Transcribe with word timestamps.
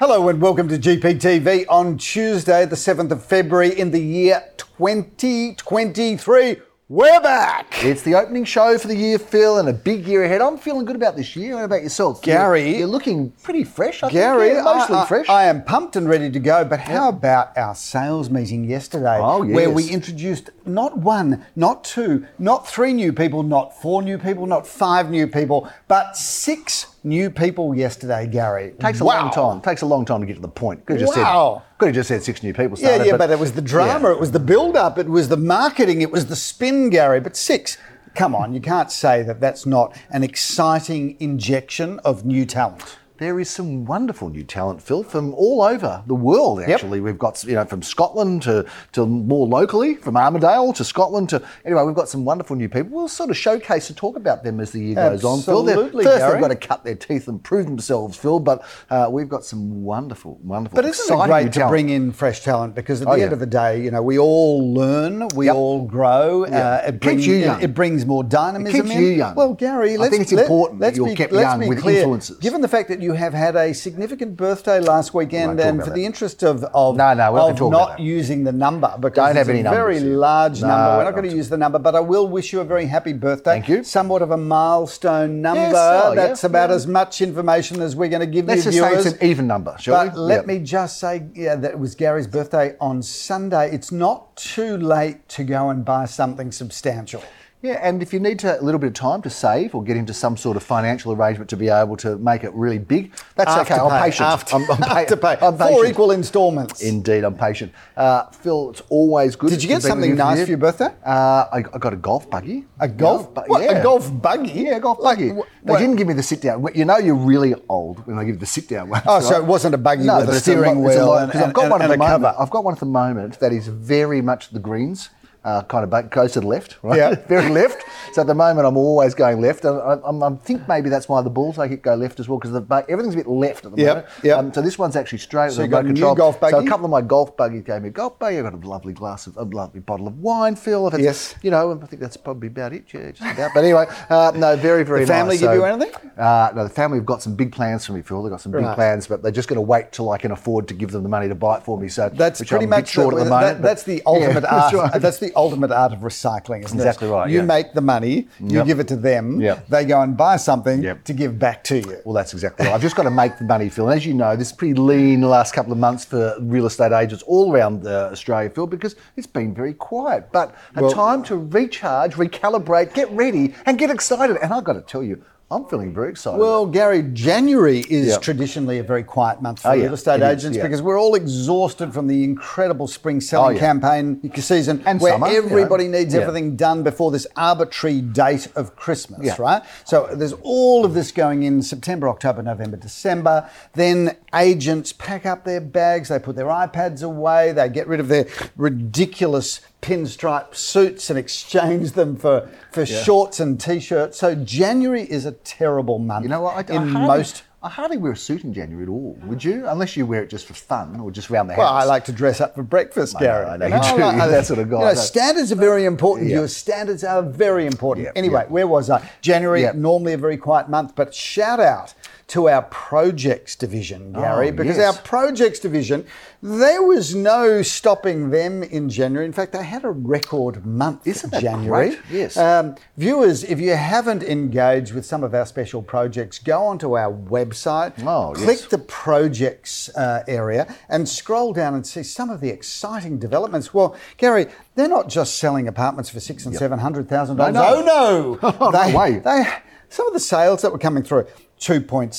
Hello 0.00 0.28
and 0.28 0.40
welcome 0.40 0.68
to 0.68 0.78
GPTV 0.78 1.66
on 1.68 1.98
Tuesday, 1.98 2.64
the 2.64 2.76
7th 2.76 3.10
of 3.10 3.24
February 3.24 3.78
in 3.78 3.90
the 3.90 4.00
year 4.00 4.44
2023. 4.56 6.56
We're 6.90 7.20
back! 7.20 7.84
It's 7.84 8.00
the 8.00 8.14
opening 8.14 8.46
show 8.46 8.78
for 8.78 8.88
the 8.88 8.96
year, 8.96 9.18
Phil, 9.18 9.58
and 9.58 9.68
a 9.68 9.74
big 9.74 10.06
year 10.06 10.24
ahead. 10.24 10.40
I'm 10.40 10.56
feeling 10.56 10.86
good 10.86 10.96
about 10.96 11.16
this 11.16 11.36
year. 11.36 11.54
What 11.56 11.64
about 11.64 11.82
yourself? 11.82 12.22
Gary- 12.22 12.70
You're, 12.70 12.78
you're 12.78 12.88
looking 12.88 13.30
pretty 13.42 13.62
fresh, 13.64 14.02
I 14.02 14.10
Gary, 14.10 14.54
think. 14.54 14.58
Yeah, 14.58 14.62
mostly 14.62 14.96
I, 14.96 15.02
I- 15.02 15.06
fresh. 15.06 15.28
I 15.28 15.44
am 15.44 15.64
pumped 15.64 15.96
and 15.96 16.08
ready 16.08 16.30
to 16.30 16.40
go. 16.40 16.64
But 16.64 16.80
how 16.80 17.10
about 17.10 17.54
our 17.58 17.74
sales 17.74 18.30
meeting 18.30 18.64
yesterday, 18.64 19.18
Oh, 19.20 19.42
yes. 19.42 19.54
where 19.54 19.68
we 19.68 19.90
introduced 19.90 20.48
not 20.64 20.96
one, 20.96 21.44
not 21.56 21.84
two, 21.84 22.26
not 22.38 22.66
three 22.66 22.94
new 22.94 23.12
people, 23.12 23.42
not 23.42 23.78
four 23.82 24.00
new 24.00 24.16
people, 24.16 24.46
not 24.46 24.66
five 24.66 25.10
new 25.10 25.26
people, 25.26 25.68
but 25.88 26.16
six 26.16 26.86
new 27.04 27.30
people 27.30 27.74
yesterday, 27.74 28.26
Gary. 28.26 28.74
Takes 28.80 29.00
a 29.00 29.04
Wow. 29.04 29.22
long 29.22 29.30
time. 29.30 29.60
Takes 29.60 29.82
a 29.82 29.86
long 29.86 30.04
time 30.04 30.20
to 30.20 30.26
get 30.26 30.36
to 30.36 30.42
the 30.42 30.48
point. 30.48 30.84
Could 30.86 31.00
have 31.00 31.08
just 31.08 31.18
Wow. 31.18 31.62
said. 31.70 31.78
Could 31.78 31.86
have 31.88 31.94
just 31.94 32.08
said 32.08 32.22
six 32.22 32.42
new 32.42 32.52
people. 32.52 32.78
Yeah, 32.78 32.88
Started, 32.88 33.06
yeah, 33.06 33.16
but, 33.16 33.30
it 33.30 33.38
was 33.38 33.52
the 33.52 33.62
drama, 33.62 34.08
Yeah. 34.08 34.14
it 34.14 34.20
was 34.20 34.32
the 34.32 34.40
build-up, 34.40 34.98
it 34.98 35.08
was 35.08 35.28
the 35.28 35.36
marketing, 35.36 36.02
it 36.02 36.10
was 36.10 36.26
the 36.26 36.36
spin, 36.36 36.90
Gary. 36.90 37.20
But 37.20 37.36
six, 37.36 37.76
come 38.14 38.34
on, 38.34 38.52
you 38.52 38.60
can't 38.60 38.90
say 38.90 39.22
that 39.22 39.40
that's 39.40 39.64
not 39.64 39.94
an 40.10 40.22
exciting 40.24 41.16
injection 41.20 42.00
of 42.04 42.24
new 42.24 42.44
talent. 42.44 42.96
There 43.18 43.40
is 43.40 43.50
some 43.50 43.84
wonderful 43.84 44.28
new 44.30 44.44
talent, 44.44 44.80
Phil, 44.80 45.02
from 45.02 45.34
all 45.34 45.60
over 45.62 46.04
the 46.06 46.14
world. 46.14 46.60
Actually, 46.62 47.00
we've 47.00 47.18
got 47.18 47.42
you 47.42 47.54
know 47.54 47.64
from 47.64 47.82
Scotland 47.82 48.42
to, 48.42 48.64
to 48.92 49.06
more 49.06 49.44
locally, 49.46 49.96
from 49.96 50.16
Armadale 50.16 50.72
to 50.74 50.84
Scotland 50.84 51.28
to 51.30 51.42
anyway, 51.64 51.82
we've 51.82 51.96
got 51.96 52.08
some 52.08 52.24
wonderful 52.24 52.54
new 52.54 52.68
people. 52.68 52.90
We'll 52.96 53.08
sort 53.08 53.30
of 53.30 53.36
showcase 53.36 53.88
and 53.88 53.96
talk 53.96 54.16
about 54.16 54.44
them 54.44 54.60
as 54.60 54.70
the 54.70 54.78
year 54.80 54.94
goes 54.94 55.24
on. 55.24 55.42
Phil, 55.42 55.64
They're- 55.64 55.76
first 55.88 56.04
Gary. 56.04 56.32
they've 56.32 56.40
got 56.40 56.48
to 56.48 56.54
cut 56.68 56.84
their 56.84 56.94
teeth 56.94 57.26
and 57.26 57.42
prove 57.42 57.66
themselves, 57.66 58.16
Phil. 58.16 58.38
But 58.38 58.64
uh, 58.88 59.08
we've 59.10 59.28
got 59.28 59.44
some 59.44 59.82
wonderful, 59.82 60.38
wonderful. 60.44 60.76
But 60.76 60.84
isn't 60.84 61.12
it 61.20 61.26
great 61.26 61.52
to 61.54 61.66
bring 61.66 61.88
in 61.88 62.12
fresh 62.12 62.44
talent? 62.44 62.76
Because 62.76 63.02
at 63.02 63.08
Oh, 63.08 63.12
the 63.14 63.18
yeah. 63.18 63.24
end 63.24 63.32
of 63.32 63.40
the 63.40 63.46
day, 63.46 63.82
you 63.82 63.90
know, 63.90 64.00
we 64.02 64.18
all 64.18 64.72
learn, 64.72 65.26
we 65.34 65.46
Yep. 65.46 65.54
all 65.56 65.86
grow. 65.86 66.44
Uh, 66.44 66.82
it, 66.86 67.00
brings, 67.00 67.26
you 67.26 67.34
young. 67.34 67.60
it 67.62 67.74
brings 67.74 68.06
more 68.06 68.22
dynamism 68.22 68.82
keeps 68.82 68.94
in. 68.94 69.02
you 69.02 69.08
young. 69.08 69.34
Well, 69.34 69.54
Gary, 69.54 69.94
I 69.94 69.96
let's, 69.96 70.10
think 70.10 70.22
it's 70.22 70.32
let- 70.32 70.42
important 70.42 70.78
that 70.80 70.86
let's 70.86 70.96
you're 70.98 71.06
be, 71.08 71.14
kept 71.16 71.32
young 71.32 71.66
with 71.66 71.80
clear. 71.80 71.98
influences. 72.00 72.38
Given 72.38 72.60
the 72.60 72.68
fact 72.68 72.88
that 72.90 73.02
you 73.02 73.07
have 73.14 73.34
had 73.34 73.56
a 73.56 73.72
significant 73.74 74.36
birthday 74.36 74.80
last 74.80 75.14
weekend, 75.14 75.60
and 75.60 75.80
for 75.80 75.86
that. 75.86 75.94
the 75.94 76.04
interest 76.04 76.42
of, 76.42 76.64
of, 76.74 76.96
No, 76.96 77.14
no, 77.14 77.14
not 77.14 77.28
of 77.30 77.34
gonna 77.34 77.54
talk 77.58 77.68
about 77.68 77.88
not 77.90 78.00
using 78.00 78.44
the 78.44 78.52
number, 78.52 78.92
because 79.00 79.16
Don't 79.16 79.28
it's 79.36 79.38
have 79.38 79.48
a 79.48 79.62
very 79.62 79.62
numbers 80.00 80.02
large 80.04 80.60
No, 80.62 80.68
number, 80.68 80.96
we're 80.98 81.04
not 81.04 81.14
going 81.14 81.28
to 81.30 81.36
use 81.36 81.48
the 81.48 81.56
number, 81.58 81.78
but 81.78 81.94
I 81.94 82.00
will 82.00 82.28
wish 82.28 82.52
you 82.52 82.60
a 82.60 82.64
very 82.64 82.86
happy 82.86 83.12
birthday. 83.12 83.52
Thank 83.52 83.68
you. 83.68 83.82
Somewhat 83.84 84.22
of 84.22 84.30
a 84.30 84.36
milestone 84.36 85.40
number. 85.42 85.60
oh, 85.74 86.08
yeah, 86.10 86.14
That's 86.14 86.44
about 86.44 86.70
yeah. 86.70 86.76
as 86.76 86.86
much 86.86 87.20
information 87.20 87.80
as 87.82 87.96
we're 87.96 88.08
going 88.08 88.20
to 88.20 88.26
give 88.26 88.46
Let's 88.46 88.64
you 88.66 88.72
just 88.72 88.78
say 89.04 89.10
it's 89.10 89.20
an 89.20 89.28
even 89.28 89.46
number, 89.46 89.76
shall 89.78 90.06
But 90.06 90.14
we? 90.14 90.20
let 90.20 90.36
Yep. 90.38 90.46
me 90.46 90.58
just 90.60 90.98
say 91.00 91.26
yeah, 91.34 91.56
that 91.56 91.72
it 91.72 91.78
was 91.78 91.94
Gary's 91.94 92.26
birthday 92.26 92.76
on 92.80 93.02
Sunday. 93.02 93.70
It's 93.72 93.90
not 93.92 94.36
too 94.36 94.76
late 94.76 95.28
to 95.30 95.44
go 95.44 95.70
and 95.70 95.84
buy 95.84 96.04
something 96.06 96.52
substantial. 96.52 97.22
Yeah, 97.60 97.80
and 97.82 98.00
if 98.02 98.12
you 98.12 98.20
need 98.20 98.38
to, 98.40 98.60
a 98.60 98.62
little 98.62 98.78
bit 98.78 98.86
of 98.86 98.94
time 98.94 99.20
to 99.22 99.30
save 99.30 99.74
or 99.74 99.82
get 99.82 99.96
into 99.96 100.14
some 100.14 100.36
sort 100.36 100.56
of 100.56 100.62
financial 100.62 101.10
arrangement 101.12 101.50
to 101.50 101.56
be 101.56 101.68
able 101.68 101.96
to 101.96 102.16
make 102.18 102.44
it 102.44 102.52
really 102.54 102.78
big, 102.78 103.12
that's 103.34 103.50
okay. 103.62 103.74
I'm 103.74 104.00
patient. 104.00 104.28
After, 104.28 104.54
I'm, 104.54 104.70
I'm 104.70 104.76
pa- 104.78 105.04
afterpay. 105.04 105.42
I'm 105.42 105.58
Four 105.58 105.84
equal 105.86 106.12
instalments. 106.12 106.82
Indeed, 106.82 107.24
I'm 107.24 107.34
patient. 107.36 107.72
Uh, 107.96 108.26
Phil, 108.30 108.70
it's 108.70 108.82
always 108.90 109.34
good. 109.34 109.50
Did 109.50 109.60
you 109.64 109.68
get 109.68 109.82
something 109.82 110.14
nice 110.14 110.44
for 110.44 110.48
your 110.50 110.58
birthday? 110.58 110.94
Uh, 111.04 111.46
I, 111.52 111.64
I 111.74 111.78
got 111.78 111.92
a 111.92 111.96
golf 111.96 112.30
buggy. 112.30 112.64
A 112.78 112.86
golf, 112.86 113.22
Yeah, 113.22 113.30
but- 113.34 113.48
what, 113.48 113.62
yeah. 113.64 113.72
a 113.78 113.82
golf 113.82 114.22
buggy? 114.22 114.52
Yeah, 114.52 114.76
a 114.76 114.80
golf 114.80 115.00
Like, 115.00 115.18
buggy. 115.18 115.30
wh- 115.30 115.66
they 115.66 115.78
didn't 115.78 115.96
give 115.96 116.06
me 116.06 116.14
the 116.14 116.22
sit 116.22 116.40
down. 116.40 116.64
You 116.76 116.84
know, 116.84 116.98
you're 116.98 117.16
really 117.16 117.56
old 117.68 118.06
when 118.06 118.16
they 118.18 118.24
give 118.24 118.36
you 118.36 118.40
the 118.40 118.46
sit 118.46 118.68
down 118.68 118.88
one. 118.88 119.02
Oh, 119.04 119.18
so 119.18 119.36
it 119.36 119.44
wasn't 119.44 119.74
a 119.74 119.78
buggy 119.78 120.04
with 120.06 120.28
a 120.28 120.38
steering 120.38 120.80
wheel 120.84 121.16
and- 121.16 121.32
'cause 121.32 121.40
I've 121.40 121.46
and- 121.46 121.54
got 121.54 121.70
one 121.72 121.82
at 121.82 121.88
the 121.90 121.96
moment. 121.96 122.22
cover. 122.22 122.36
I've 122.38 122.50
got 122.50 122.62
one 122.62 122.74
at 122.74 122.80
the 122.80 122.86
moment 122.86 123.40
that 123.40 123.52
is 123.52 123.66
very 123.66 124.22
much 124.22 124.50
the 124.50 124.60
greens. 124.60 125.10
Uh, 125.44 125.62
kind 125.62 125.84
of 125.84 125.88
back, 125.88 126.10
goes 126.10 126.32
to 126.32 126.40
the 126.40 126.46
left, 126.46 126.76
right? 126.82 126.96
Yeah. 126.98 127.14
very 127.28 127.48
left. 127.48 127.82
So 128.12 128.20
at 128.22 128.26
the 128.26 128.34
moment, 128.34 128.66
I'm 128.66 128.76
always 128.76 129.14
going 129.14 129.40
left. 129.40 129.64
And 129.64 129.78
I, 129.80 129.94
I, 129.94 130.28
I 130.30 130.36
think 130.36 130.66
maybe 130.68 130.90
that's 130.90 131.08
why 131.08 131.22
the 131.22 131.30
Bulls 131.30 131.56
make 131.56 131.70
it 131.70 131.80
go 131.80 131.94
left 131.94 132.18
as 132.20 132.28
well 132.28 132.38
because 132.38 132.54
everything's 132.88 133.14
a 133.14 133.18
bit 133.18 133.28
left 133.28 133.64
at 133.64 133.74
the 133.74 133.80
Yep, 133.82 133.96
moment. 133.96 134.06
yep. 134.24 134.38
Um, 134.38 134.52
so 134.52 134.60
this 134.60 134.78
one's 134.78 134.96
actually 134.96 135.18
straight. 135.18 135.52
So 135.52 135.62
you 135.62 135.68
got 135.68 135.86
a 135.86 135.92
new 135.92 136.14
golf 136.16 136.38
So 136.40 136.58
a 136.58 136.66
couple 136.66 136.84
of 136.86 136.90
my 136.90 137.00
golf 137.02 137.36
buggies 137.36 137.62
gave 137.62 137.80
me 137.82 137.88
a 137.88 137.92
golf 137.92 138.18
buggy. 138.18 138.38
I 138.40 138.42
got 138.42 138.52
a 138.52 138.56
lovely 138.68 138.92
glass 138.92 139.26
of 139.28 139.36
a 139.36 139.44
lovely 139.44 139.80
bottle 139.80 140.08
of 140.08 140.18
wine, 140.18 140.56
Phil. 140.56 140.88
It's, 140.88 140.98
Yes. 140.98 141.34
You 141.42 141.50
know, 141.52 141.80
I 141.80 141.86
think 141.86 142.02
that's 142.02 142.16
probably 142.16 142.48
about 142.48 142.72
it. 142.72 142.84
Yeah, 142.92 143.12
just 143.12 143.22
about. 143.32 143.52
But 143.54 143.64
anyway, 143.64 143.86
uh, 144.10 144.32
no, 144.34 144.56
very 144.56 144.82
very. 144.84 145.00
The 145.02 145.06
family 145.06 145.34
nice. 145.36 145.40
give 145.40 145.48
So, 145.50 145.54
you 145.54 145.64
anything? 145.64 145.94
Uh, 146.18 146.52
no, 146.56 146.64
the 146.64 146.70
family 146.70 146.98
have 146.98 147.06
got 147.06 147.22
some 147.22 147.36
big 147.36 147.52
plans 147.52 147.86
for 147.86 147.92
me, 147.92 148.02
Phil. 148.02 148.22
They've 148.22 148.30
got 148.32 148.40
some 148.40 148.52
big 148.52 148.62
Right. 148.64 148.74
plans, 148.74 149.06
but 149.06 149.22
they're 149.22 149.30
just 149.32 149.48
going 149.48 149.56
to 149.56 149.62
wait 149.62 149.92
till 149.92 150.10
I 150.10 150.18
can 150.18 150.32
afford 150.32 150.66
to 150.68 150.74
give 150.74 150.90
them 150.90 151.04
the 151.04 151.08
money 151.08 151.28
to 151.28 151.34
buy 151.36 151.58
it 151.58 151.62
for 151.62 151.78
me. 151.78 151.88
So 151.88 152.08
That's 152.10 152.40
pretty 152.42 152.64
I'm 152.64 152.70
much 152.70 152.88
short 152.88 153.14
the, 153.14 153.20
at 153.20 153.24
the 153.24 153.30
that- 153.30 153.40
moment. 153.40 153.62
that's 153.62 153.82
the 153.84 153.94
Yeah, 154.02 154.02
ultimate 154.06 154.40
that's 154.40 154.74
art. 154.74 154.92
right. 154.92 155.00
That's 155.00 155.18
the 155.18 155.27
ultimate 155.36 155.70
art 155.70 155.92
of 155.92 156.00
recycling, 156.00 156.64
isn't 156.64 156.78
Exactly 156.78 157.08
it? 157.08 157.12
right, 157.12 157.30
You 157.30 157.38
yeah. 157.38 157.44
make 157.44 157.72
the 157.74 157.80
money, 157.80 158.28
you 158.40 158.56
Yep. 158.58 158.66
give 158.66 158.80
it 158.80 158.88
to 158.88 158.96
them, 158.96 159.40
Yep. 159.40 159.68
they 159.68 159.84
go 159.84 160.00
and 160.00 160.16
buy 160.16 160.36
something 160.36 160.82
Yep. 160.82 161.04
to 161.04 161.12
give 161.12 161.38
back 161.38 161.64
to 161.64 161.76
you. 161.78 161.96
Well, 162.04 162.14
that's 162.14 162.32
exactly 162.32 162.66
right. 162.66 162.74
I've 162.74 162.82
just 162.82 162.96
got 162.96 163.04
to 163.04 163.10
make 163.10 163.38
the 163.38 163.44
money, 163.44 163.68
Phil. 163.68 163.88
And 163.88 163.96
as 163.98 164.06
you 164.06 164.14
know, 164.14 164.36
this 164.36 164.48
is 164.48 164.52
pretty 164.52 164.74
lean 164.74 165.20
the 165.20 165.28
last 165.28 165.52
couple 165.54 165.72
of 165.72 165.78
months 165.78 166.04
for 166.04 166.34
real 166.40 166.66
estate 166.66 166.92
agents 166.92 167.22
all 167.26 167.52
around 167.52 167.86
uh, 167.86 168.10
Australia, 168.12 168.50
Phil, 168.50 168.66
because 168.66 168.96
it's 169.16 169.26
been 169.26 169.54
very 169.54 169.74
quiet. 169.74 170.28
But 170.32 170.54
a 170.76 170.82
Well- 170.82 170.92
time 170.92 171.22
to 171.24 171.36
recharge, 171.36 172.14
recalibrate, 172.14 172.94
get 172.94 173.10
ready, 173.12 173.54
and 173.66 173.78
get 173.78 173.90
excited. 173.90 174.36
And 174.42 174.52
I've 174.52 174.64
got 174.64 174.74
to 174.74 174.80
tell 174.82 175.02
you, 175.02 175.22
I'm 175.50 175.64
feeling 175.64 175.94
very 175.94 176.10
excited. 176.10 176.38
Well, 176.38 176.66
Gary, 176.66 177.02
January 177.14 177.78
is 177.88 178.08
Yep. 178.08 178.20
traditionally 178.20 178.78
a 178.80 178.82
very 178.82 179.02
quiet 179.02 179.40
month 179.40 179.60
for 179.62 179.68
Oh, 179.68 179.72
yeah, 179.72 179.84
real 179.84 179.94
estate 179.94 180.20
it 180.20 180.24
is, 180.24 180.44
agents 180.44 180.56
yeah. 180.58 180.62
because 180.62 180.82
we're 180.82 181.00
all 181.00 181.14
exhausted 181.14 181.94
from 181.94 182.06
the 182.06 182.22
incredible 182.22 182.86
spring 182.86 183.18
selling 183.22 183.46
Oh, 183.46 183.50
yeah. 183.54 183.58
campaign 183.58 184.30
season 184.36 184.82
And 184.84 185.00
where 185.00 185.14
summer, 185.14 185.28
you 185.28 185.40
know. 185.40 185.46
everybody 185.46 185.88
needs 185.88 186.14
everything 186.14 186.54
done 186.54 186.82
before 186.82 187.10
this 187.10 187.26
arbitrary 187.34 188.02
date 188.02 188.48
of 188.56 188.76
Christmas, 188.76 189.38
right? 189.38 189.62
So 189.84 190.10
there's 190.12 190.34
all 190.42 190.84
of 190.84 190.92
this 190.92 191.12
going 191.12 191.44
in 191.44 191.62
September, 191.62 192.10
October, 192.10 192.42
November, 192.42 192.76
December. 192.76 193.48
Then 193.72 194.16
agents 194.34 194.92
pack 194.92 195.24
up 195.24 195.44
their 195.44 195.62
bags, 195.62 196.10
they 196.10 196.18
put 196.18 196.36
their 196.36 196.46
iPads 196.46 197.02
away, 197.02 197.52
they 197.52 197.70
get 197.70 197.88
rid 197.88 198.00
of 198.00 198.08
their 198.08 198.26
ridiculous 198.56 199.60
pinstripe 199.80 200.54
suits 200.54 201.08
and 201.10 201.18
exchange 201.18 201.92
them 201.92 202.16
for, 202.16 202.48
for 202.72 202.84
shorts 202.84 203.40
and 203.40 203.60
t-shirts. 203.60 204.18
So 204.18 204.34
January 204.34 205.02
is 205.02 205.24
a 205.24 205.32
terrible 205.32 205.98
month 205.98 206.24
you 206.24 206.28
know 206.28 206.40
what? 206.42 206.56
I, 206.70 206.74
in 206.74 206.82
I 206.82 206.86
hardly, 206.92 207.06
most 207.18 207.44
I 207.62 207.68
hardly 207.68 207.96
wear 207.96 208.12
a 208.12 208.16
suit 208.16 208.44
in 208.44 208.52
January 208.54 208.84
at 208.84 208.88
all. 208.88 209.18
Would 209.24 209.42
you? 209.42 209.66
Unless 209.66 209.96
you 209.96 210.06
wear 210.06 210.22
it 210.22 210.30
just 210.30 210.46
for 210.46 210.54
fun 210.54 211.00
or 211.00 211.10
just 211.10 211.28
around 211.30 211.48
the 211.48 211.54
house. 211.54 211.58
Well. 211.60 211.72
I 211.72 211.84
like 211.84 212.04
to 212.04 212.12
dress 212.12 212.40
up 212.40 212.54
for 212.54 212.62
breakfast, 212.62 213.16
I 213.16 213.20
Gary. 213.20 213.44
know, 213.46 213.50
I 213.52 213.56
know 213.56 213.66
you 213.66 213.96
do. 213.96 213.98
like- 213.98 214.30
that 214.30 214.46
sort 214.46 214.58
of 214.60 214.70
guy. 214.70 214.78
You 214.78 214.84
know, 214.86 214.94
standards 214.94 215.50
are 215.50 215.56
very 215.56 215.84
important. 215.84 216.28
Yeah. 216.30 216.36
Your 216.38 216.48
standards 216.48 217.02
are 217.02 217.22
very 217.22 217.66
important. 217.66 218.04
Yeah, 218.06 218.12
Anyway, 218.14 218.42
yeah. 218.46 218.52
where 218.52 218.66
was 218.68 218.90
I? 218.90 219.08
January, 219.22 219.62
Yeah. 219.62 219.72
normally 219.74 220.12
a 220.12 220.18
very 220.18 220.36
quiet 220.36 220.68
month, 220.68 220.94
but 220.94 221.12
shout 221.14 221.58
out 221.58 221.94
to 222.28 222.46
our 222.48 222.60
projects 222.62 223.56
division, 223.56 224.12
Gary, 224.12 224.48
Oh, 224.50 224.52
because 224.52 224.76
yes. 224.76 224.94
our 224.96 225.02
projects 225.02 225.58
division, 225.58 226.04
there 226.42 226.82
was 226.82 227.14
no 227.14 227.62
stopping 227.62 228.28
them 228.28 228.62
in 228.62 228.90
January. 228.90 229.24
In 229.24 229.32
fact, 229.32 229.52
they 229.52 229.64
had 229.64 229.82
a 229.82 229.90
record 229.90 230.64
month. 230.66 231.06
Isn't 231.06 231.30
that 231.32 231.40
January? 231.40 231.88
great? 231.90 232.00
Yes. 232.10 232.36
Um, 232.36 232.76
viewers, 232.98 233.44
if 233.44 233.58
you 233.60 233.74
haven't 233.74 234.22
engaged 234.22 234.92
with 234.94 235.06
some 235.06 235.24
of 235.24 235.34
our 235.34 235.46
special 235.46 235.80
projects, 235.80 236.38
go 236.38 236.64
onto 236.66 236.98
our 236.98 237.10
website, 237.10 237.94
Oh, 238.06 238.32
click 238.34 238.58
yes. 238.60 238.66
the 238.68 238.78
projects 238.78 239.88
uh, 239.96 240.22
area 240.28 240.72
and 240.90 241.08
scroll 241.08 241.54
down 241.54 241.74
and 241.74 241.86
see 241.86 242.02
some 242.02 242.28
of 242.28 242.42
the 242.42 242.50
exciting 242.50 243.18
developments. 243.18 243.72
Well, 243.72 243.96
Gary, 244.18 244.48
they're 244.74 244.86
not 244.86 245.08
just 245.08 245.36
selling 245.38 245.66
apartments 245.66 246.10
for 246.10 246.20
six 246.20 246.44
and 246.44 246.54
seven 246.54 246.78
hundred 246.80 247.08
thousand 247.08 247.36
dollars. 247.38 247.54
No, 247.54 248.38
Oh 248.38 248.38
no! 248.42 248.50
No 248.60 248.70
they, 248.70 248.94
way. 248.94 249.18
They, 249.18 249.44
some 249.88 250.06
of 250.06 250.12
the 250.12 250.20
sales 250.20 250.60
that 250.60 250.70
were 250.70 250.78
coming 250.78 251.02
through. 251.02 251.26
2.7, 251.58 252.10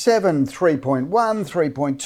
3.1, 0.50 1.10
3.2, 1.10 1.98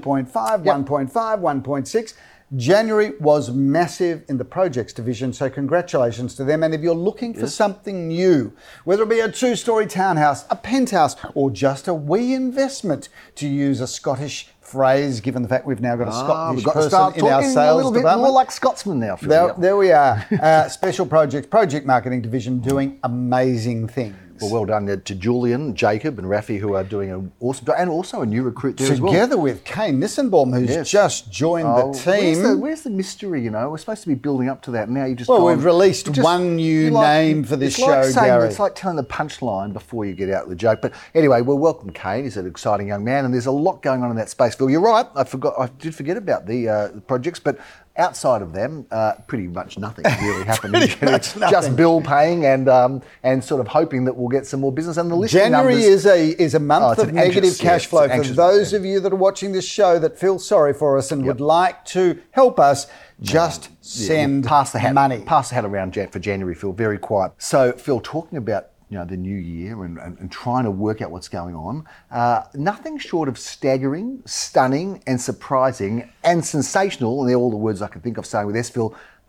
2.5, 0.00 0.30
1.5, 0.30 1.10
1.6. 1.12 2.14
January 2.54 3.10
was 3.18 3.50
massive 3.50 4.22
in 4.28 4.38
the 4.38 4.44
projects 4.44 4.92
division, 4.92 5.32
so 5.32 5.50
congratulations 5.50 6.36
to 6.36 6.44
them. 6.44 6.62
And 6.62 6.72
if 6.72 6.80
you're 6.80 6.94
looking 6.94 7.34
for 7.34 7.48
something 7.48 8.06
new, 8.06 8.52
whether 8.84 9.02
it 9.02 9.08
be 9.08 9.18
a 9.18 9.28
two 9.32 9.56
story 9.56 9.84
townhouse, 9.88 10.44
a 10.48 10.54
penthouse, 10.54 11.16
or 11.34 11.50
just 11.50 11.88
a 11.88 11.94
wee 11.94 12.34
investment, 12.34 13.08
to 13.34 13.48
use 13.48 13.80
a 13.80 13.86
Scottish 13.88 14.48
phrase, 14.60 15.20
given 15.20 15.42
the 15.42 15.48
fact 15.48 15.66
we've 15.66 15.80
now 15.80 15.96
got 15.96 16.06
a 16.06 16.12
Ah, 16.12 16.24
Scottish 16.24 16.56
we've 16.56 16.64
got 16.64 16.72
to 16.74 16.76
person 16.78 16.90
start 16.90 17.16
in 17.16 17.24
our 17.26 17.42
sales 17.42 17.56
a 17.56 17.74
little 17.74 17.90
bit 17.90 17.98
department. 17.98 18.22
more 18.28 18.32
like 18.32 18.52
Scotsman 18.52 19.00
now. 19.00 19.16
There, 19.16 19.52
there 19.58 19.76
we 19.76 19.90
are. 19.90 20.24
Uh, 20.40 20.68
special 20.68 21.04
projects, 21.06 21.48
project 21.48 21.84
marketing 21.84 22.22
division 22.22 22.60
doing 22.60 23.00
amazing 23.02 23.88
things. 23.88 24.14
Well, 24.40 24.50
well 24.50 24.64
done 24.64 24.86
to 24.86 25.14
Julian, 25.14 25.74
Jacob, 25.74 26.18
and 26.18 26.28
Rafi, 26.28 26.58
who 26.58 26.74
are 26.74 26.84
doing 26.84 27.10
an 27.10 27.32
awesome 27.40 27.66
job, 27.66 27.76
and 27.78 27.90
also 27.90 28.22
a 28.22 28.26
new 28.26 28.42
recruit 28.42 28.76
there 28.76 28.92
as 28.92 29.00
well. 29.00 29.12
Together 29.12 29.36
with 29.38 29.64
Kane 29.64 30.00
Nissenbaum, 30.00 30.54
who's 30.58 30.70
Yes. 30.70 30.90
just 30.90 31.30
joined 31.32 31.66
Oh, 31.66 31.92
the 31.92 31.98
Where's 32.10 32.36
team. 32.38 32.42
the, 32.42 32.56
where's 32.58 32.82
the 32.82 32.90
mystery? 32.90 33.42
You 33.42 33.50
know, 33.50 33.70
we're 33.70 33.78
supposed 33.78 34.02
to 34.02 34.08
be 34.08 34.14
building 34.14 34.48
up 34.48 34.62
to 34.62 34.70
that. 34.72 34.88
Now 34.88 35.04
you 35.04 35.14
just 35.14 35.28
Well, 35.28 35.38
gone- 35.38 35.56
we've 35.56 35.64
released 35.64 36.12
just- 36.12 36.22
one 36.24 36.56
new 36.56 36.90
like- 36.90 37.06
name 37.06 37.44
for 37.44 37.56
this 37.56 37.74
it's 37.78 37.86
like 37.86 38.04
show, 38.04 38.10
saying- 38.10 38.26
Gary. 38.26 38.48
It's 38.48 38.58
like 38.58 38.74
telling 38.74 38.96
the 38.96 39.04
punchline 39.04 39.72
before 39.72 40.04
you 40.04 40.14
get 40.14 40.30
out 40.30 40.48
the 40.48 40.54
joke. 40.54 40.80
But 40.82 40.92
anyway, 41.14 41.40
we'll 41.40 41.58
welcome 41.58 41.90
Kane. 41.90 42.24
He's 42.24 42.36
an 42.36 42.46
exciting 42.46 42.88
young 42.88 43.04
man, 43.04 43.24
and 43.24 43.32
there's 43.32 43.46
a 43.46 43.50
lot 43.52 43.82
going 43.82 44.02
on 44.02 44.10
in 44.10 44.16
that 44.16 44.28
space. 44.28 44.54
Phil, 44.54 44.68
you're 44.70 44.80
right. 44.80 45.06
I 45.14 45.24
forgot. 45.24 45.54
I 45.58 45.68
did 45.78 45.94
forget 45.94 46.16
about 46.16 46.46
the, 46.46 46.68
uh, 46.68 46.88
the 46.88 47.00
projects, 47.00 47.38
but 47.40 47.58
outside 47.98 48.42
of 48.42 48.52
them, 48.52 48.86
uh, 48.90 49.14
pretty 49.26 49.46
much 49.46 49.78
nothing 49.78 50.04
really 50.22 50.44
happened. 50.52 50.74
Pretty 50.74 51.06
much 51.10 51.36
nothing. 51.36 51.50
Just 51.50 51.76
bill 51.76 52.00
paying 52.00 52.44
and 52.44 52.68
um, 52.68 53.02
and 53.22 53.42
sort 53.42 53.60
of 53.60 53.68
hoping 53.68 54.04
that 54.04 54.16
we'll 54.16 54.28
get 54.28 54.46
some 54.46 54.60
more 54.60 54.72
business. 54.72 54.96
And 54.96 55.10
the 55.10 55.16
listing 55.16 55.40
January 55.40 55.74
numbers, 55.74 55.86
is 55.88 56.06
a 56.06 56.42
is 56.42 56.54
a 56.54 56.60
month 56.60 56.98
Oh, 56.98 57.02
of 57.02 57.12
negative 57.12 57.44
anxious- 57.44 57.60
cash 57.60 57.82
it's 57.82 57.90
flow 57.90 58.08
for 58.08 58.22
those 58.22 58.72
month, 58.72 58.80
of 58.80 58.84
you 58.84 59.00
that 59.00 59.12
are 59.12 59.16
watching 59.16 59.52
this 59.52 59.64
show 59.66 59.98
that 59.98 60.18
feel 60.18 60.38
sorry 60.38 60.72
for 60.74 60.96
us 60.98 61.10
and 61.12 61.24
would 61.26 61.40
like 61.40 61.84
to 61.86 62.20
help 62.32 62.58
us. 62.60 62.86
Just 63.22 63.70
Yeah, 63.70 64.06
send 64.08 64.44
pass 64.44 64.72
the 64.72 64.78
hat, 64.78 64.92
money. 64.92 65.20
Pass 65.20 65.48
the 65.48 65.54
hat 65.54 65.64
around 65.64 65.94
Jan- 65.94 66.08
for 66.08 66.18
January, 66.18 66.54
Phil. 66.54 66.72
Very 66.72 66.98
quiet. 66.98 67.32
So, 67.38 67.72
Phil, 67.72 67.98
talking 68.00 68.36
about 68.36 68.66
you 68.88 68.96
know 68.96 69.04
the 69.04 69.16
new 69.16 69.36
year 69.36 69.84
and, 69.84 69.98
and, 69.98 70.18
and 70.18 70.30
trying 70.30 70.64
to 70.64 70.70
work 70.70 71.02
out 71.02 71.10
what's 71.10 71.28
going 71.28 71.54
on, 71.54 71.84
uh, 72.10 72.42
nothing 72.54 72.98
short 72.98 73.28
of 73.28 73.38
staggering, 73.38 74.22
stunning, 74.26 75.02
and 75.06 75.20
surprising 75.20 76.10
and 76.22 76.44
sensational, 76.44 77.20
and 77.20 77.28
they're 77.28 77.36
all 77.36 77.50
the 77.50 77.56
words 77.56 77.82
I 77.82 77.88
can 77.88 78.00
think 78.00 78.18
of 78.18 78.26
saying 78.26 78.46
with 78.46 78.56
S. 78.56 78.70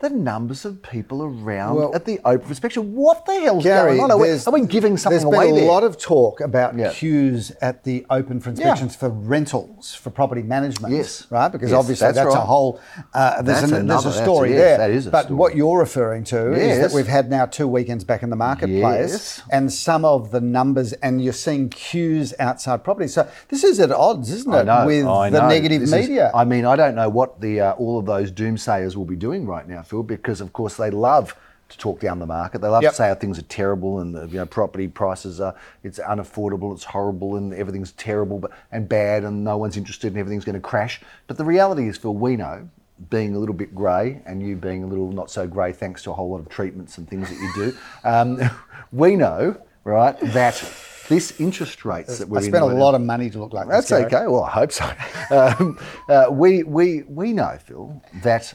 The 0.00 0.10
numbers 0.10 0.64
of 0.64 0.80
people 0.80 1.24
around 1.24 1.74
Well- 1.74 1.92
at 1.92 2.04
the 2.04 2.20
open 2.24 2.48
inspection. 2.48 2.94
What 2.94 3.26
the 3.26 3.32
hell's 3.40 3.64
Gary, 3.64 3.96
going 3.96 4.00
on? 4.02 4.10
Are 4.12 4.16
we, 4.16 4.30
are 4.30 4.52
we 4.52 4.64
giving 4.64 4.96
something 4.96 5.16
There's 5.18 5.24
away 5.24 5.46
been 5.48 5.56
a 5.56 5.58
there? 5.58 5.68
lot 5.68 5.82
of 5.82 5.98
talk 5.98 6.40
about 6.40 6.78
Yeah. 6.78 6.90
queues 6.90 7.50
at 7.60 7.82
the 7.82 8.06
open 8.08 8.38
for 8.38 8.50
inspections 8.50 8.94
for 8.94 9.08
rentals 9.08 9.94
for 9.94 10.10
property 10.10 10.44
management. 10.44 10.94
Yes. 10.94 11.26
right, 11.30 11.50
because 11.50 11.70
Yes, 11.70 11.78
obviously 11.80 12.06
that's 12.06 12.16
that's, 12.18 12.32
a 12.32 12.38
whole. 12.42 12.78
Uh, 13.12 13.42
there's, 13.42 13.46
That's 13.60 13.62
an, 13.64 13.70
there's 13.70 13.82
another- 13.82 14.08
a 14.08 14.12
that's- 14.12 14.22
story 14.24 14.50
yes, 14.50 14.58
there. 14.60 14.78
that 14.78 14.90
is 14.90 15.06
a 15.08 15.10
but 15.10 15.24
story. 15.24 15.36
what 15.36 15.56
you're 15.56 15.78
referring 15.80 16.22
to 16.24 16.52
is 16.52 16.78
that 16.78 16.92
we've 16.94 17.08
had 17.08 17.28
now 17.28 17.46
two 17.46 17.66
weekends 17.66 18.04
back 18.04 18.22
in 18.22 18.30
the 18.30 18.36
marketplace, 18.36 19.10
Yes. 19.10 19.42
and 19.50 19.72
some 19.72 20.04
of 20.04 20.30
the 20.30 20.40
numbers, 20.40 20.92
and 20.92 21.20
you're 21.24 21.32
seeing 21.32 21.70
queues 21.70 22.32
outside 22.38 22.84
property. 22.84 23.08
So 23.08 23.26
this 23.48 23.64
is 23.64 23.80
at 23.80 23.90
odds, 23.90 24.30
isn't 24.30 24.54
I 24.54 24.60
it, 24.60 24.64
know, 24.66 24.86
with 24.86 25.32
the 25.32 25.48
negative 25.48 25.80
This 25.80 25.92
is- 25.92 26.08
media? 26.08 26.30
I 26.32 26.44
mean, 26.44 26.64
I 26.64 26.76
don't 26.76 26.94
know 26.94 27.08
what 27.08 27.40
the 27.40 27.60
uh, 27.62 27.72
all 27.72 27.98
of 27.98 28.06
those 28.06 28.30
doomsayers 28.30 28.94
will 28.94 29.04
be 29.04 29.16
doing 29.16 29.44
right 29.44 29.66
now, 29.68 29.82
Phil, 29.88 30.02
because 30.02 30.40
of 30.40 30.52
course 30.52 30.76
they 30.76 30.90
love 30.90 31.34
to 31.70 31.76
talk 31.76 32.00
down 32.00 32.18
the 32.18 32.26
market. 32.26 32.60
They 32.62 32.68
love 32.68 32.82
Yep. 32.82 32.92
to 32.92 32.96
say 32.96 33.08
how 33.08 33.14
things 33.14 33.38
are 33.38 33.42
terrible 33.42 34.00
and 34.00 34.14
the, 34.14 34.26
you 34.26 34.38
know 34.38 34.46
property 34.46 34.88
prices 34.88 35.40
are 35.40 35.54
it's 35.82 35.98
unaffordable, 35.98 36.72
it's 36.74 36.84
horrible, 36.84 37.36
and 37.36 37.52
everything's 37.52 37.92
terrible 37.92 38.38
but, 38.38 38.52
and 38.72 38.88
bad, 38.88 39.24
and 39.24 39.44
no 39.44 39.56
one's 39.58 39.76
interested, 39.76 40.08
and 40.08 40.18
everything's 40.18 40.44
going 40.46 40.54
to 40.54 40.60
crash. 40.60 41.00
But 41.26 41.36
the 41.36 41.44
reality 41.44 41.88
is, 41.88 41.96
Phil, 41.98 42.14
we 42.14 42.36
know. 42.36 42.68
Being 43.10 43.36
a 43.36 43.38
little 43.38 43.54
bit 43.54 43.76
grey 43.76 44.20
and 44.26 44.42
you 44.42 44.56
being 44.56 44.82
a 44.82 44.86
little 44.88 45.12
not 45.12 45.30
so 45.30 45.46
grey, 45.46 45.70
thanks 45.70 46.02
to 46.02 46.10
a 46.10 46.14
whole 46.14 46.30
lot 46.30 46.40
of 46.40 46.48
treatments 46.48 46.98
and 46.98 47.08
things 47.08 47.28
that 47.28 47.38
you 47.38 47.52
do, 47.54 47.76
um, 48.04 48.40
we 48.90 49.14
know, 49.14 49.56
right, 49.84 50.18
that 50.32 50.60
this 51.08 51.40
interest 51.40 51.84
rates 51.84 52.18
that 52.18 52.28
we're 52.28 52.38
I 52.38 52.42
in 52.42 52.48
spent 52.48 52.64
a 52.64 52.66
lot 52.66 52.96
of 52.96 53.00
money 53.00 53.30
to 53.30 53.38
look 53.38 53.52
like 53.52 53.68
that's 53.68 53.88
this. 53.90 54.04
Okay. 54.06 54.26
Well, 54.26 54.42
I 54.42 54.50
hope 54.50 54.72
so. 54.72 54.90
Um, 55.30 55.78
uh, 56.08 56.26
we, 56.28 56.64
we, 56.64 57.02
we 57.02 57.32
know, 57.32 57.56
Phil, 57.64 58.02
that 58.24 58.52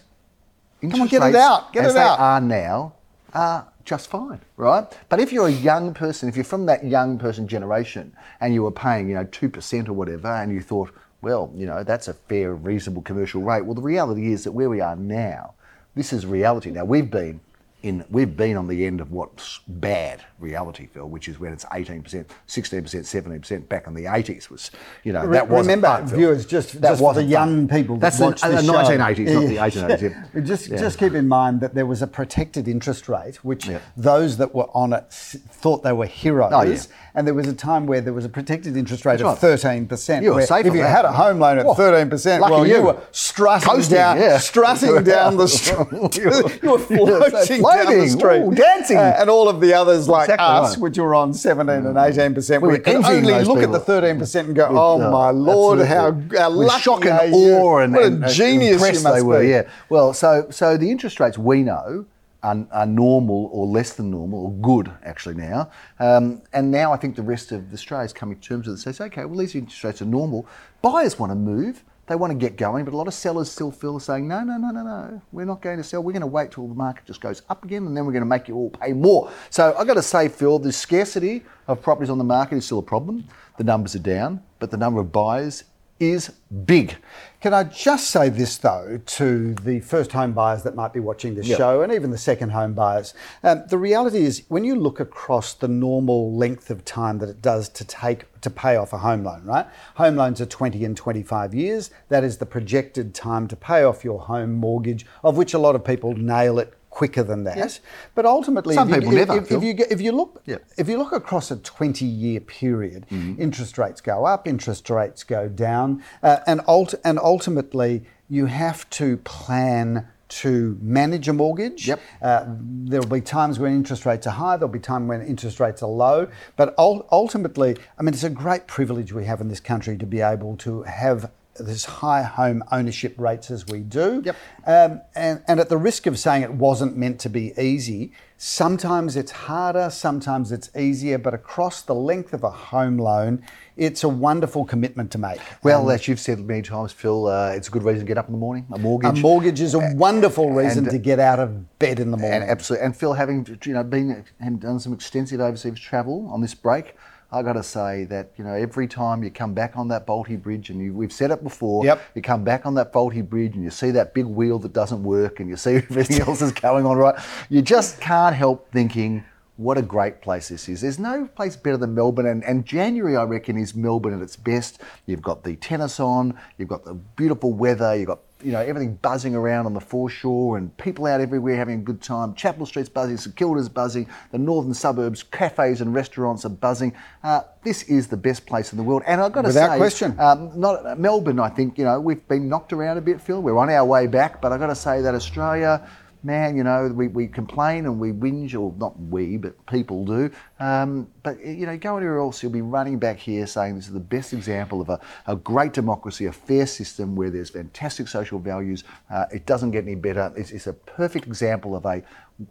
interest 0.84 1.12
get 1.12 1.24
it 1.24 1.36
out, 1.36 1.74
get 1.74 1.86
as 1.86 1.92
it 1.92 1.96
they 1.96 2.02
out. 2.02 2.20
are 2.20 2.42
now, 2.42 2.94
are 3.34 3.68
just 3.86 4.10
fine, 4.10 4.40
right? 4.58 4.86
But 5.10 5.20
if 5.20 5.34
you're 5.34 5.48
a 5.48 5.52
young 5.52 5.94
person, 5.94 6.30
if 6.30 6.36
you're 6.36 6.46
from 6.46 6.66
that 6.68 6.86
young 6.86 7.18
person 7.18 7.48
generation, 7.48 8.16
and 8.40 8.54
you 8.54 8.64
were 8.64 8.72
paying, 8.72 9.10
you 9.10 9.16
know, 9.16 9.26
two 9.26 9.50
percent 9.50 9.90
or 9.90 9.94
whatever, 9.94 10.28
and 10.28 10.52
you 10.52 10.62
thought, 10.62 10.92
well, 11.22 11.52
you 11.56 11.66
know, 11.66 11.84
that's 11.84 12.08
a 12.08 12.14
fair, 12.14 12.54
reasonable 12.54 13.02
commercial 13.02 13.42
rate. 13.42 13.66
Well, 13.66 13.76
the 13.76 13.82
reality 13.82 14.32
is 14.32 14.44
that 14.44 14.52
where 14.52 14.70
we 14.70 14.82
are 14.82 14.96
now, 14.96 15.54
this 15.96 16.14
is 16.14 16.26
reality. 16.26 16.70
Now 16.70 16.86
we've 16.86 17.10
been 17.10 17.40
in 17.84 18.04
we've 18.10 18.36
been 18.36 18.56
on 18.58 18.68
the 18.68 18.86
end 18.86 19.02
of 19.02 19.12
what's 19.12 19.60
bad 19.68 20.24
reality, 20.40 20.88
Phil, 20.88 21.08
which 21.10 21.28
is 21.28 21.38
when 21.40 21.52
it's 21.54 21.66
18%, 21.66 22.02
16%, 22.02 22.28
17% 22.48 23.70
back 23.70 23.88
in 23.88 23.94
the 23.94 24.06
80s 24.06 24.50
was, 24.50 24.72
you 25.04 25.12
know, 25.14 25.28
that 25.30 25.48
wasn't 25.50 25.76
Remember, 25.84 26.08
fun, 26.08 26.18
viewers, 26.18 26.46
just, 26.46 26.82
That 26.82 26.90
just 26.90 27.00
for 27.02 27.14
the 27.14 27.24
young 27.24 27.68
fun. 27.68 27.78
people 27.80 27.98
That's 27.98 28.18
that 28.20 28.24
the, 28.24 28.30
watch 28.30 28.44
uh, 28.44 28.50
the 28.50 28.96
1980s, 28.98 29.34
not 29.34 29.48
the 29.48 29.58
1880s. 29.58 30.02
yeah. 30.36 30.42
Just, 30.44 30.68
Yeah. 30.68 30.78
just 30.78 30.98
keep 30.98 31.14
in 31.14 31.28
mind 31.28 31.62
that 31.62 31.74
there 31.76 31.86
was 31.86 32.02
a 32.02 32.08
protected 32.08 32.68
interest 32.68 33.08
rate, 33.10 33.36
which 33.44 33.68
Yeah. 33.68 33.80
those 33.96 34.38
that 34.38 34.54
were 34.56 34.68
on 34.74 34.94
it 34.94 35.06
thought 35.12 35.84
they 35.84 35.94
were 35.94 36.06
heroes. 36.06 36.52
Oh. 36.54 36.94
And 37.16 37.28
there 37.28 37.36
was 37.36 37.48
a 37.48 37.54
time 37.54 37.86
where 37.86 38.02
there 38.02 38.12
was 38.14 38.26
a 38.26 38.30
protected 38.30 38.76
interest 38.76 39.06
rate 39.06 39.20
That's 39.20 39.34
of 39.34 39.38
thirteen 39.40 39.86
percent. 39.86 40.24
You 40.24 40.34
were 40.34 40.42
safe 40.48 40.66
If 40.66 40.74
you 40.74 40.82
that. 40.82 40.90
had 40.90 41.06
a 41.06 41.12
home 41.12 41.38
loan 41.40 41.60
at 41.60 41.76
thirteen 41.78 42.10
percent, 42.10 42.42
well, 42.42 42.66
you. 42.66 42.78
you. 42.78 42.82
were 42.82 42.98
strutting 43.12 43.70
Coasting, 43.70 43.96
down, 43.96 44.40
strutting 44.40 45.04
down 45.04 45.38
the 45.38 45.48
street. 45.60 46.18
you 46.18 46.72
were 46.72 46.80
floating 46.80 47.62
down 47.74 48.00
the 48.00 48.08
street, 48.10 48.42
ooh, 48.42 48.54
dancing. 48.56 48.98
Uh, 48.98 49.16
and 49.20 49.30
all 49.30 49.50
of 49.50 49.60
the 49.62 49.74
others 49.74 50.08
like 50.08 50.30
Exactly 50.30 50.46
us, 50.46 50.70
right. 50.76 50.82
which 50.82 50.98
were 50.98 51.16
on 51.16 51.34
seventeen 51.34 51.86
and 51.86 51.98
eighteen 51.98 52.34
percent, 52.34 52.62
We 52.64 52.70
we 52.74 52.80
could 52.80 52.96
only 52.96 53.22
look 53.44 53.60
people. 53.60 53.64
at 53.64 53.72
the 53.72 53.80
thirteen 53.80 54.18
percent 54.20 54.48
and 54.48 54.56
go, 54.56 54.70
With, 54.70 54.78
"Oh 54.78 55.02
uh, 55.02 55.10
my 55.12 55.30
lord, 55.32 55.80
how, 55.80 56.08
absolutely. 56.08 56.38
how 56.38 56.50
With 56.58 56.68
lucky 56.68 56.82
shock 56.82 57.06
and 57.06 57.34
awe 57.34 57.78
and, 57.80 57.94
what 57.94 58.04
a 58.04 58.06
and- 58.08 58.24
and 58.24 58.34
genius 58.34 59.04
they 59.04 59.22
were. 59.22 59.42
be." 59.42 59.48
Yeah. 59.50 59.64
Well, 59.90 60.14
so 60.14 60.48
so 60.50 60.78
the 60.78 60.90
interest 60.92 61.20
rates 61.20 61.38
we 61.38 61.64
know 61.64 62.06
are, 62.44 62.66
are 62.72 62.86
normal 62.86 63.50
or 63.54 63.66
less 63.66 63.94
than 63.94 64.12
normal 64.12 64.46
or 64.46 64.52
good 64.52 64.92
actually 65.04 65.36
now, 65.36 65.70
um, 66.00 66.42
and 66.52 66.70
now 66.72 66.92
I 66.92 66.98
think 66.98 67.16
the 67.16 67.22
rest 67.24 67.52
of 67.54 67.74
Australia 67.74 68.06
is 68.06 68.14
coming 68.14 68.38
to 68.38 68.48
terms 68.50 68.68
with 68.68 68.78
it. 68.78 68.82
Says, 68.82 69.00
okay, 69.00 69.24
well 69.26 69.38
these 69.38 69.56
interest 69.56 69.84
rates 69.84 70.02
are 70.02 70.06
normal. 70.06 70.46
Buyers 70.82 71.18
want 71.18 71.32
to 71.32 71.36
move. 71.36 71.84
They 72.06 72.16
want 72.16 72.32
to 72.32 72.38
get 72.38 72.58
going, 72.58 72.84
but 72.84 72.94
a 72.94 72.98
lot 72.98 73.08
of 73.08 73.14
sellers 73.14 73.50
still 73.50 73.72
feel 73.72 73.98
saying, 73.98 74.28
no, 74.28 74.44
no, 74.44 74.58
no, 74.58 74.72
no, 74.72 74.84
no, 74.84 75.22
we're 75.32 75.46
not 75.46 75.62
going 75.62 75.78
to 75.78 75.84
sell. 75.86 76.04
We're 76.04 76.12
going 76.12 76.22
to 76.22 76.28
wait 76.28 76.52
till 76.52 76.68
the 76.68 76.76
market 76.76 77.06
just 77.06 77.22
goes 77.22 77.44
up 77.50 77.64
again, 77.64 77.86
and 77.86 77.96
then 77.96 78.06
we're 78.06 78.12
going 78.12 78.24
to 78.24 78.28
make 78.30 78.50
you 78.50 78.56
all 78.56 78.70
pay 78.70 78.92
more. 78.92 79.32
So 79.50 79.74
I've 79.78 79.88
got 79.88 79.94
to 79.94 80.02
say, 80.02 80.28
Phil, 80.28 80.60
the 80.60 80.74
scarcity 80.74 81.44
of 81.68 81.82
properties 81.82 82.10
on 82.10 82.18
the 82.18 82.26
market 82.26 82.58
is 82.58 82.66
still 82.66 82.80
a 82.80 82.84
problem. 82.84 83.24
The 83.58 83.64
numbers 83.64 83.96
are 83.96 84.00
down, 84.00 84.44
but 84.60 84.70
the 84.70 84.78
number 84.78 85.00
of 85.00 85.14
buyers 85.14 85.64
is 86.12 86.32
big. 86.66 86.96
Can 87.42 87.54
I 87.54 87.64
just 87.66 88.10
say 88.10 88.30
this 88.30 88.58
though 88.58 89.02
to 89.06 89.54
the 89.56 89.82
first 89.82 90.14
home 90.14 90.32
buyers 90.32 90.64
that 90.64 90.76
might 90.76 90.94
be 90.94 91.02
watching 91.02 91.36
this 91.36 91.48
Yeah. 91.48 91.58
show 91.58 91.82
and 91.82 91.92
even 91.92 92.10
the 92.12 92.18
second 92.18 92.52
home 92.52 92.74
buyers? 92.74 93.14
Um, 93.44 93.64
the 93.68 93.78
reality 93.78 94.24
is, 94.24 94.44
when 94.48 94.64
you 94.64 94.76
look 94.76 95.00
across 95.02 95.54
the 95.54 95.68
normal 95.68 96.34
length 96.34 96.70
of 96.70 96.86
time 96.86 97.20
that 97.20 97.28
it 97.28 97.42
does 97.42 97.68
to 97.70 97.84
take 97.86 98.26
to 98.42 98.50
pay 98.50 98.76
off 98.76 98.94
a 98.94 98.98
home 98.98 99.24
loan, 99.24 99.42
right? 99.46 99.66
Home 99.96 100.16
loans 100.16 100.40
are 100.42 100.46
20 100.46 100.84
and 100.86 100.96
25 100.98 101.54
years. 101.54 101.92
That 102.10 102.24
is 102.24 102.38
the 102.38 102.46
projected 102.46 103.14
time 103.14 103.48
to 103.48 103.56
pay 103.56 103.84
off 103.84 104.04
your 104.04 104.20
home 104.20 104.54
mortgage, 104.54 105.06
of 105.24 105.38
which 105.38 105.54
a 105.54 105.60
lot 105.60 105.76
of 105.76 105.84
people 105.84 106.14
nail 106.14 106.60
it 106.60 106.74
quicker 106.98 107.24
than 107.24 107.44
that. 107.44 107.58
Yeah. 107.58 107.70
But 108.16 108.26
ultimately, 108.26 108.76
Some 108.76 108.90
if 108.90 108.96
you, 108.96 109.02
people 109.02 109.18
if, 109.18 109.28
never, 109.28 109.40
if, 109.42 109.52
if 109.52 109.64
you 109.64 109.74
if 109.96 110.00
you 110.06 110.12
look 110.12 110.32
Yeah. 110.46 110.58
if 110.78 110.88
you 110.90 110.98
look 111.02 111.12
across 111.12 111.50
a 111.52 111.58
20 111.58 112.06
year 112.06 112.40
period, 112.40 113.06
Mm-hmm. 113.12 113.42
interest 113.42 113.78
rates 113.78 114.02
go 114.02 114.18
up, 114.34 114.48
interest 114.48 114.90
rates 114.90 115.24
go 115.24 115.48
down, 115.50 116.04
uh, 116.22 116.38
and, 116.46 116.62
ult- 116.68 116.96
and 117.04 117.18
ultimately 117.20 118.04
you 118.30 118.46
have 118.48 118.80
to 119.02 119.18
plan 119.18 120.08
to 120.44 120.78
manage 120.82 121.28
a 121.28 121.34
mortgage. 121.34 121.88
Yep. 121.88 122.00
Uh, 122.22 122.46
there 122.92 123.00
will 123.02 123.08
be 123.20 123.22
times 123.22 123.60
when 123.60 123.72
interest 123.74 124.04
rates 124.06 124.26
are 124.26 124.32
high, 124.44 124.56
there'll 124.58 124.72
be 124.82 124.86
time 124.94 125.08
when 125.08 125.22
interest 125.22 125.60
rates 125.60 125.84
are 125.84 125.90
low, 126.06 126.28
but 126.60 126.74
ul- 126.80 127.06
ultimately, 127.12 127.76
I 127.98 128.04
mean, 128.04 128.14
it's 128.14 128.24
a 128.24 128.32
great 128.44 128.66
privilege 128.68 129.14
we 129.14 129.26
have 129.26 129.42
in 129.42 129.48
this 129.50 129.60
country 129.60 129.96
to 129.98 130.06
be 130.16 130.22
able 130.22 130.58
to 130.58 130.72
have 130.84 131.20
this 131.56 131.86
high 131.86 132.24
home 132.24 132.64
ownership 132.72 133.16
rates 133.18 133.52
as 133.52 133.66
we 133.68 133.80
do. 133.80 134.22
Yep. 134.26 134.36
Um, 134.66 135.02
and, 135.16 135.44
and 135.48 135.60
at 135.60 135.70
the 135.70 135.78
risk 135.78 136.08
of 136.08 136.18
saying 136.18 136.44
it 136.44 136.54
wasn't 136.54 136.98
meant 136.98 137.20
to 137.22 137.30
be 137.30 137.54
easy, 137.60 138.12
sometimes 138.38 139.16
it's 139.16 139.32
harder, 139.32 139.90
sometimes 139.90 140.52
it's 140.52 140.70
easier, 140.76 141.18
but 141.18 141.34
across 141.34 141.82
the 141.82 141.96
length 141.96 142.34
of 142.34 142.44
a 142.44 142.50
home 142.50 142.98
loan, 142.98 143.44
it's 143.78 144.04
a 144.04 144.10
wonderful 144.10 144.66
commitment 144.66 145.12
to 145.12 145.18
make. 145.18 145.40
Well, 145.64 145.90
as 145.90 146.08
you've 146.08 146.20
said 146.20 146.40
many 146.40 146.62
times, 146.62 146.92
Phil, 146.92 147.28
uh, 147.28 147.54
it's 147.56 147.68
a 147.68 147.72
good 147.72 147.84
reason 147.84 148.02
to 148.02 148.06
get 148.06 148.18
up 148.18 148.28
in 148.28 148.34
the 148.34 148.40
morning. 148.40 148.66
A 148.72 148.78
mortgage. 148.78 149.20
a 149.20 149.22
mortgage. 149.22 149.62
is 149.62 149.74
a 149.74 149.94
wonderful 149.96 150.52
reason 150.52 150.86
and- 150.86 150.92
to 150.92 151.00
get 151.00 151.20
out 151.20 151.40
of 151.40 151.80
bed 151.80 152.00
in 152.00 152.12
the 152.12 152.18
morning. 152.18 152.42
And 152.42 152.50
absolutely, 152.50 152.86
and 152.86 152.96
Phil, 152.96 153.14
having 153.14 153.60
you 153.66 153.74
know 153.74 153.84
been 153.84 154.26
and 154.40 154.60
done 154.60 154.80
some 154.80 154.94
extensive 154.94 155.40
overseas 155.40 155.80
travel 155.80 156.30
on 156.32 156.42
this 156.42 156.54
break, 156.54 156.96
I 157.34 157.42
got 157.42 157.54
to 157.54 157.64
say 157.64 158.04
that 158.06 158.32
you 158.38 158.44
know 158.44 158.54
every 158.54 158.88
time 158.88 159.24
you 159.24 159.32
come 159.32 159.54
back 159.54 159.76
on 159.76 159.88
that 159.90 160.06
Bolte 160.06 160.42
Bridge, 160.42 160.70
and 160.70 160.80
you, 160.80 160.94
we've 160.94 161.12
said 161.12 161.32
it 161.32 161.44
before, 161.44 161.84
Yep. 161.84 162.02
you 162.16 162.22
come 162.22 162.44
back 162.44 162.66
on 162.66 162.76
that 162.76 162.94
Bolte 162.94 163.28
Bridge, 163.28 163.56
and 163.56 163.64
you 163.64 163.72
see 163.72 163.92
that 163.92 164.14
big 164.14 164.26
wheel 164.26 164.60
that 164.60 164.74
doesn't 164.74 165.04
work, 165.04 165.40
and 165.40 165.50
you 165.50 165.58
see 165.58 165.76
everything 165.76 166.22
else 166.22 166.42
is 166.42 166.52
going 166.52 166.86
on 166.86 166.96
right, 166.98 167.16
you 167.50 167.62
just 167.62 168.00
can't 168.00 168.36
help 168.36 168.72
thinking. 168.72 169.24
What 169.58 169.78
a 169.78 169.84
great 169.84 170.20
place 170.20 170.50
this 170.50 170.68
is. 170.68 170.82
There's 170.82 170.98
no 170.98 171.28
place 171.28 171.56
better 171.56 171.78
than 171.78 171.94
Melbourne, 171.94 172.26
and, 172.26 172.44
and 172.44 172.66
January, 172.66 173.16
I 173.16 173.24
reckon, 173.24 173.56
is 173.56 173.76
Melbourne 173.76 174.16
at 174.16 174.22
its 174.22 174.36
best. 174.36 174.82
You've 175.06 175.22
got 175.22 175.44
the 175.44 175.56
tennis 175.58 176.00
on, 176.00 176.40
you've 176.58 176.70
got 176.70 176.86
the 176.86 176.96
beautiful 176.96 177.54
weather, 177.54 177.96
you've 177.96 178.08
got 178.08 178.22
you 178.44 178.52
know, 178.52 178.60
everything 178.60 178.96
buzzing 179.02 179.36
around 179.36 179.66
on 179.66 179.74
the 179.74 179.80
foreshore 179.82 180.58
and 180.58 180.76
people 180.78 181.06
out 181.06 181.22
everywhere 181.22 181.56
having 181.56 181.80
a 181.80 181.84
good 181.84 182.02
time. 182.02 182.34
Chapel 182.36 182.66
Street's 182.66 182.90
buzzing, 182.90 183.18
St 183.18 183.36
Kilda's 183.36 183.70
buzzing, 183.70 184.08
the 184.32 184.38
northern 184.38 184.74
suburbs, 184.74 185.24
cafes 185.24 185.82
and 185.82 185.94
restaurants 185.94 186.46
are 186.46 186.50
buzzing. 186.50 186.94
Uh, 187.24 187.42
this 187.64 187.84
is 187.84 188.08
the 188.08 188.18
best 188.18 188.46
place 188.46 188.72
in 188.74 188.78
the 188.78 188.84
world. 188.84 189.04
And 189.08 189.22
I've 189.22 189.32
got 189.32 189.44
to 189.44 189.48
Without 189.48 189.72
say, 189.72 189.78
question. 189.78 190.20
um, 190.20 190.52
not 190.60 191.00
Melbourne, 191.00 191.40
I 191.40 191.50
think, 191.50 191.78
you 191.78 191.86
know, 191.86 192.00
we've 192.00 192.28
been 192.28 192.50
knocked 192.50 192.74
around 192.74 192.98
a 192.98 193.02
bit, 193.02 193.22
Phil. 193.22 193.42
We're 193.42 193.58
on 193.58 193.70
our 193.70 193.86
way 193.86 194.08
back, 194.08 194.42
but 194.42 194.52
I've 194.52 194.60
got 194.60 194.68
to 194.68 194.76
say 194.76 195.02
that 195.02 195.16
Australia, 195.16 195.88
man, 196.24 196.56
you 196.56 196.64
know, 196.64 196.88
we, 196.88 197.08
we 197.08 197.28
complain 197.28 197.86
and 197.86 198.00
we 198.00 198.12
whinge, 198.12 198.60
or 198.60 198.74
not 198.78 199.00
we, 199.00 199.38
but 199.38 199.66
people 199.66 200.06
do. 200.06 200.32
Um, 200.60 201.08
but, 201.22 201.46
you 201.46 201.66
know, 201.66 201.78
go 201.78 201.98
anywhere 201.98 202.20
else, 202.20 202.42
you'll 202.42 202.52
be 202.52 202.62
running 202.62 202.98
back 202.98 203.20
here 203.20 203.46
saying 203.46 203.76
this 203.76 203.88
is 203.88 203.94
the 203.94 204.00
best 204.00 204.34
example 204.34 204.82
of 204.82 204.90
a, 204.90 205.00
a 205.28 205.36
great 205.36 205.74
democracy, 205.74 206.26
a 206.26 206.32
fair 206.32 206.66
system 206.66 207.16
where 207.16 207.30
there's 207.30 207.50
fantastic 207.50 208.08
social 208.08 208.40
values. 208.40 208.84
Uh, 209.10 209.26
it 209.34 209.46
doesn't 209.46 209.72
get 209.72 209.84
any 209.84 209.96
better. 209.96 210.32
It's, 210.36 210.52
it's 210.52 210.68
a 210.68 210.74
perfect 210.74 211.28
example 211.28 211.76
of 211.76 211.86
a 211.86 212.04